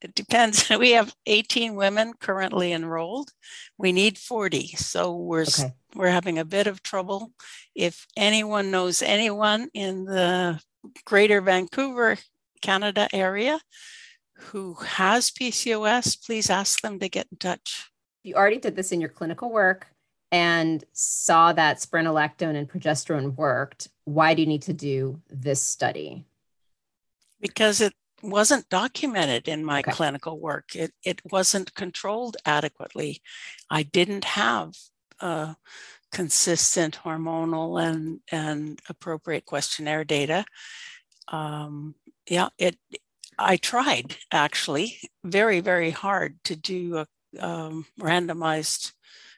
It 0.00 0.14
depends. 0.14 0.68
We 0.78 0.92
have 0.92 1.14
18 1.26 1.76
women 1.76 2.14
currently 2.20 2.72
enrolled. 2.72 3.30
We 3.78 3.92
need 3.92 4.18
40, 4.18 4.68
so 4.76 5.14
we're 5.16 5.42
Okay. 5.42 5.72
we're 5.94 6.10
having 6.10 6.38
a 6.38 6.44
bit 6.44 6.66
of 6.66 6.82
trouble. 6.82 7.32
If 7.74 8.06
anyone 8.16 8.70
knows 8.70 9.02
anyone 9.02 9.68
in 9.74 10.04
the 10.04 10.60
Greater 11.04 11.40
Vancouver, 11.40 12.18
Canada 12.60 13.08
area 13.12 13.60
who 14.50 14.74
has 14.74 15.30
PCOS, 15.30 16.16
please 16.24 16.50
ask 16.50 16.80
them 16.80 16.98
to 16.98 17.08
get 17.08 17.28
in 17.30 17.38
touch. 17.38 17.90
You 18.24 18.34
already 18.34 18.58
did 18.58 18.74
this 18.76 18.92
in 18.92 19.00
your 19.00 19.10
clinical 19.10 19.50
work 19.50 19.86
and 20.32 20.82
saw 20.92 21.52
that 21.52 21.76
spironolactone 21.76 22.56
and 22.56 22.68
progesterone 22.68 23.36
worked. 23.36 23.88
Why 24.04 24.34
do 24.34 24.42
you 24.42 24.48
need 24.48 24.62
to 24.62 24.72
do 24.72 25.20
this 25.28 25.62
study? 25.62 26.24
because 27.40 27.80
it 27.80 27.92
wasn't 28.22 28.68
documented 28.68 29.48
in 29.48 29.64
my 29.64 29.80
Okay. 29.80 29.90
clinical 29.90 30.38
work. 30.38 30.76
It, 30.76 30.92
it 31.04 31.20
wasn't 31.30 31.74
controlled 31.74 32.36
adequately. 32.46 33.20
I 33.68 33.82
didn't 33.82 34.24
have 34.24 34.74
uh, 35.20 35.54
consistent 36.12 37.00
hormonal 37.04 37.82
and, 37.82 38.20
and 38.30 38.80
appropriate 38.88 39.44
questionnaire 39.44 40.04
data. 40.04 40.44
Um, 41.28 41.96
yeah, 42.28 42.50
it. 42.58 42.78
I 43.38 43.56
tried 43.56 44.16
actually 44.30 45.00
very, 45.24 45.58
very 45.58 45.90
hard 45.90 46.38
to 46.44 46.54
do 46.54 46.98
a 46.98 47.06
um, 47.44 47.86
randomized 47.98 48.92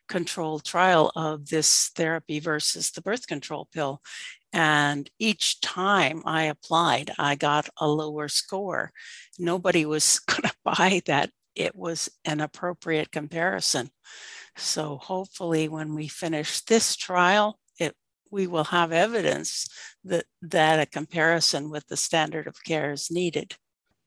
controlled 0.09 0.65
trial 0.65 1.11
of 1.17 1.49
this 1.49 1.91
therapy 1.95 2.41
versus 2.41 2.91
the 2.91 3.03
birth 3.03 3.27
control 3.27 3.69
pill. 3.73 4.01
And 4.53 5.11
each 5.19 5.61
time 5.61 6.23
I 6.25 6.45
applied, 6.45 7.11
I 7.19 7.35
got 7.35 7.69
a 7.79 7.89
lower 7.89 8.29
score. 8.29 8.93
Nobody 9.39 9.85
was 9.85 10.19
going 10.27 10.43
to 10.43 10.55
buy 10.65 11.03
that 11.07 11.31
it 11.55 11.75
was 11.77 12.09
an 12.25 12.41
appropriate 12.41 13.11
comparison. 13.11 13.91
So 14.57 14.99
hopefully, 14.99 15.69
when 15.69 15.95
we 15.95 16.09
finish 16.09 16.61
this 16.61 16.97
trial, 16.97 17.59
it 17.79 17.97
we 18.31 18.47
will 18.47 18.65
have 18.65 18.93
evidence 18.93 19.69
that 20.05 20.27
that 20.43 20.81
a 20.81 20.87
comparison 20.87 21.71
with 21.71 21.87
the 21.89 21.97
standard 21.97 22.47
of 22.47 22.63
care 22.63 22.93
is 22.93 23.11
needed. 23.11 23.57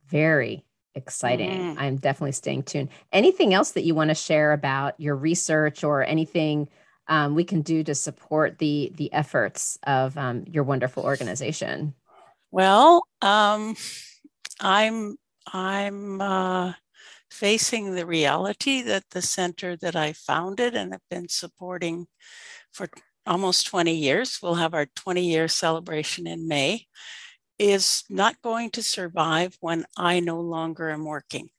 Very 0.07 0.66
exciting. 0.97 1.75
Mm. 1.75 1.75
I'm 1.77 1.95
definitely 1.97 2.33
staying 2.33 2.63
tuned. 2.63 2.89
Anything 3.13 3.53
else 3.53 3.71
that 3.71 3.83
you 3.83 3.95
want 3.95 4.09
to 4.09 4.15
share 4.15 4.51
about 4.51 4.99
your 4.99 5.15
research 5.15 5.83
or 5.83 6.03
anything 6.03 6.67
um, 7.07 7.35
we 7.35 7.43
can 7.43 7.61
do 7.61 7.83
to 7.83 7.95
support 7.95 8.57
the 8.57 8.91
the 8.95 9.11
efforts 9.13 9.79
of 9.83 10.17
um, 10.17 10.43
your 10.47 10.63
wonderful 10.63 11.03
organization? 11.03 11.93
Well, 12.51 13.07
um, 13.21 13.75
I'm 14.59 15.15
I'm 15.53 16.19
uh, 16.19 16.73
facing 17.29 17.95
the 17.95 18.05
reality 18.05 18.81
that 18.81 19.03
the 19.11 19.21
center 19.21 19.77
that 19.77 19.95
I 19.95 20.13
founded 20.13 20.75
and 20.75 20.91
have 20.91 21.01
been 21.09 21.29
supporting 21.29 22.07
for 22.71 22.89
almost 23.25 23.67
20 23.67 23.93
years, 23.93 24.39
we'll 24.41 24.55
have 24.55 24.73
our 24.73 24.85
20 24.95 25.21
year 25.21 25.47
celebration 25.47 26.27
in 26.27 26.47
May, 26.47 26.87
is 27.59 28.03
not 28.09 28.41
going 28.41 28.69
to 28.71 28.83
survive 28.83 29.57
when 29.59 29.85
I 29.97 30.19
no 30.19 30.39
longer 30.39 30.89
am 30.89 31.05
working. 31.05 31.49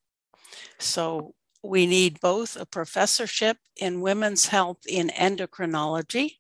So 0.78 1.34
we 1.62 1.86
need 1.86 2.20
both 2.20 2.56
a 2.56 2.66
professorship 2.66 3.58
in 3.76 4.00
women's 4.00 4.46
health 4.46 4.78
in 4.86 5.08
endocrinology 5.08 6.36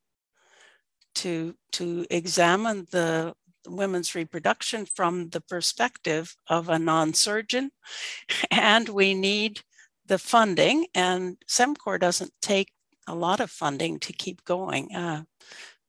to, 1.16 1.54
to 1.72 2.06
examine 2.10 2.86
the 2.90 3.34
women's 3.66 4.14
reproduction 4.14 4.86
from 4.86 5.30
the 5.30 5.40
perspective 5.40 6.36
of 6.48 6.68
a 6.68 6.78
non 6.78 7.14
surgeon. 7.14 7.70
And 8.50 8.88
we 8.88 9.14
need 9.14 9.60
the 10.06 10.18
funding, 10.18 10.86
and 10.94 11.36
CeMCOR 11.46 12.00
doesn't 12.00 12.32
take 12.40 12.72
a 13.06 13.14
lot 13.14 13.40
of 13.40 13.50
funding 13.50 13.98
to 14.00 14.12
keep 14.12 14.44
going. 14.44 14.94
Uh, 14.94 15.24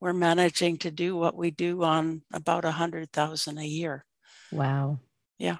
we're 0.00 0.12
managing 0.12 0.78
to 0.78 0.90
do 0.90 1.16
what 1.16 1.36
we 1.36 1.50
do 1.50 1.82
on 1.84 2.22
about 2.32 2.64
a 2.64 2.70
hundred 2.70 3.12
thousand 3.12 3.58
a 3.58 3.66
year. 3.66 4.04
Wow. 4.50 4.98
Yeah. 5.38 5.58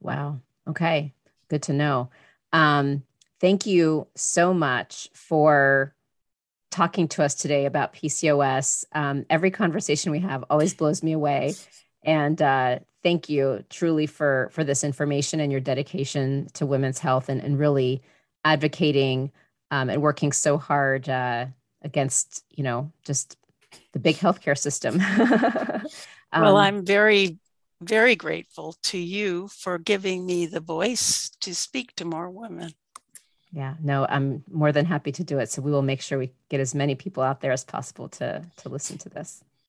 Wow. 0.00 0.40
Okay. 0.68 1.14
Good 1.48 1.62
to 1.64 1.72
know. 1.72 2.10
Um, 2.52 3.02
thank 3.40 3.66
you 3.66 4.06
so 4.14 4.52
much 4.52 5.08
for 5.14 5.94
talking 6.70 7.06
to 7.06 7.22
us 7.22 7.34
today 7.34 7.66
about 7.66 7.92
PCOS. 7.92 8.84
Um, 8.92 9.26
every 9.28 9.50
conversation 9.50 10.12
we 10.12 10.20
have 10.20 10.44
always 10.50 10.74
blows 10.74 11.02
me 11.02 11.12
away. 11.12 11.54
And 12.02 12.40
uh, 12.40 12.80
thank 13.02 13.28
you 13.28 13.64
truly 13.68 14.06
for 14.06 14.48
for 14.52 14.64
this 14.64 14.82
information 14.82 15.40
and 15.40 15.52
your 15.52 15.60
dedication 15.60 16.48
to 16.54 16.66
women's 16.66 16.98
health 16.98 17.28
and, 17.28 17.40
and 17.40 17.58
really 17.58 18.02
advocating 18.44 19.30
um, 19.70 19.88
and 19.88 20.02
working 20.02 20.32
so 20.32 20.58
hard 20.58 21.08
uh, 21.08 21.46
against, 21.82 22.44
you 22.50 22.64
know, 22.64 22.90
just 23.04 23.36
the 23.92 23.98
big 23.98 24.16
healthcare 24.16 24.56
system. 24.56 25.00
um, 26.32 26.42
well, 26.42 26.56
I'm 26.56 26.84
very, 26.84 27.38
very 27.80 28.16
grateful 28.16 28.76
to 28.84 28.98
you 28.98 29.48
for 29.48 29.78
giving 29.78 30.24
me 30.26 30.46
the 30.46 30.60
voice 30.60 31.30
to 31.40 31.54
speak 31.54 31.94
to 31.96 32.04
more 32.04 32.30
women. 32.30 32.72
Yeah, 33.52 33.74
no, 33.82 34.06
I'm 34.08 34.44
more 34.50 34.72
than 34.72 34.86
happy 34.86 35.12
to 35.12 35.24
do 35.24 35.38
it. 35.38 35.50
So 35.50 35.60
we 35.60 35.70
will 35.70 35.82
make 35.82 36.00
sure 36.00 36.18
we 36.18 36.32
get 36.48 36.60
as 36.60 36.74
many 36.74 36.94
people 36.94 37.22
out 37.22 37.42
there 37.42 37.52
as 37.52 37.64
possible 37.64 38.08
to 38.10 38.42
to 38.58 38.68
listen 38.68 38.96
to 38.98 39.10
this. 39.10 39.44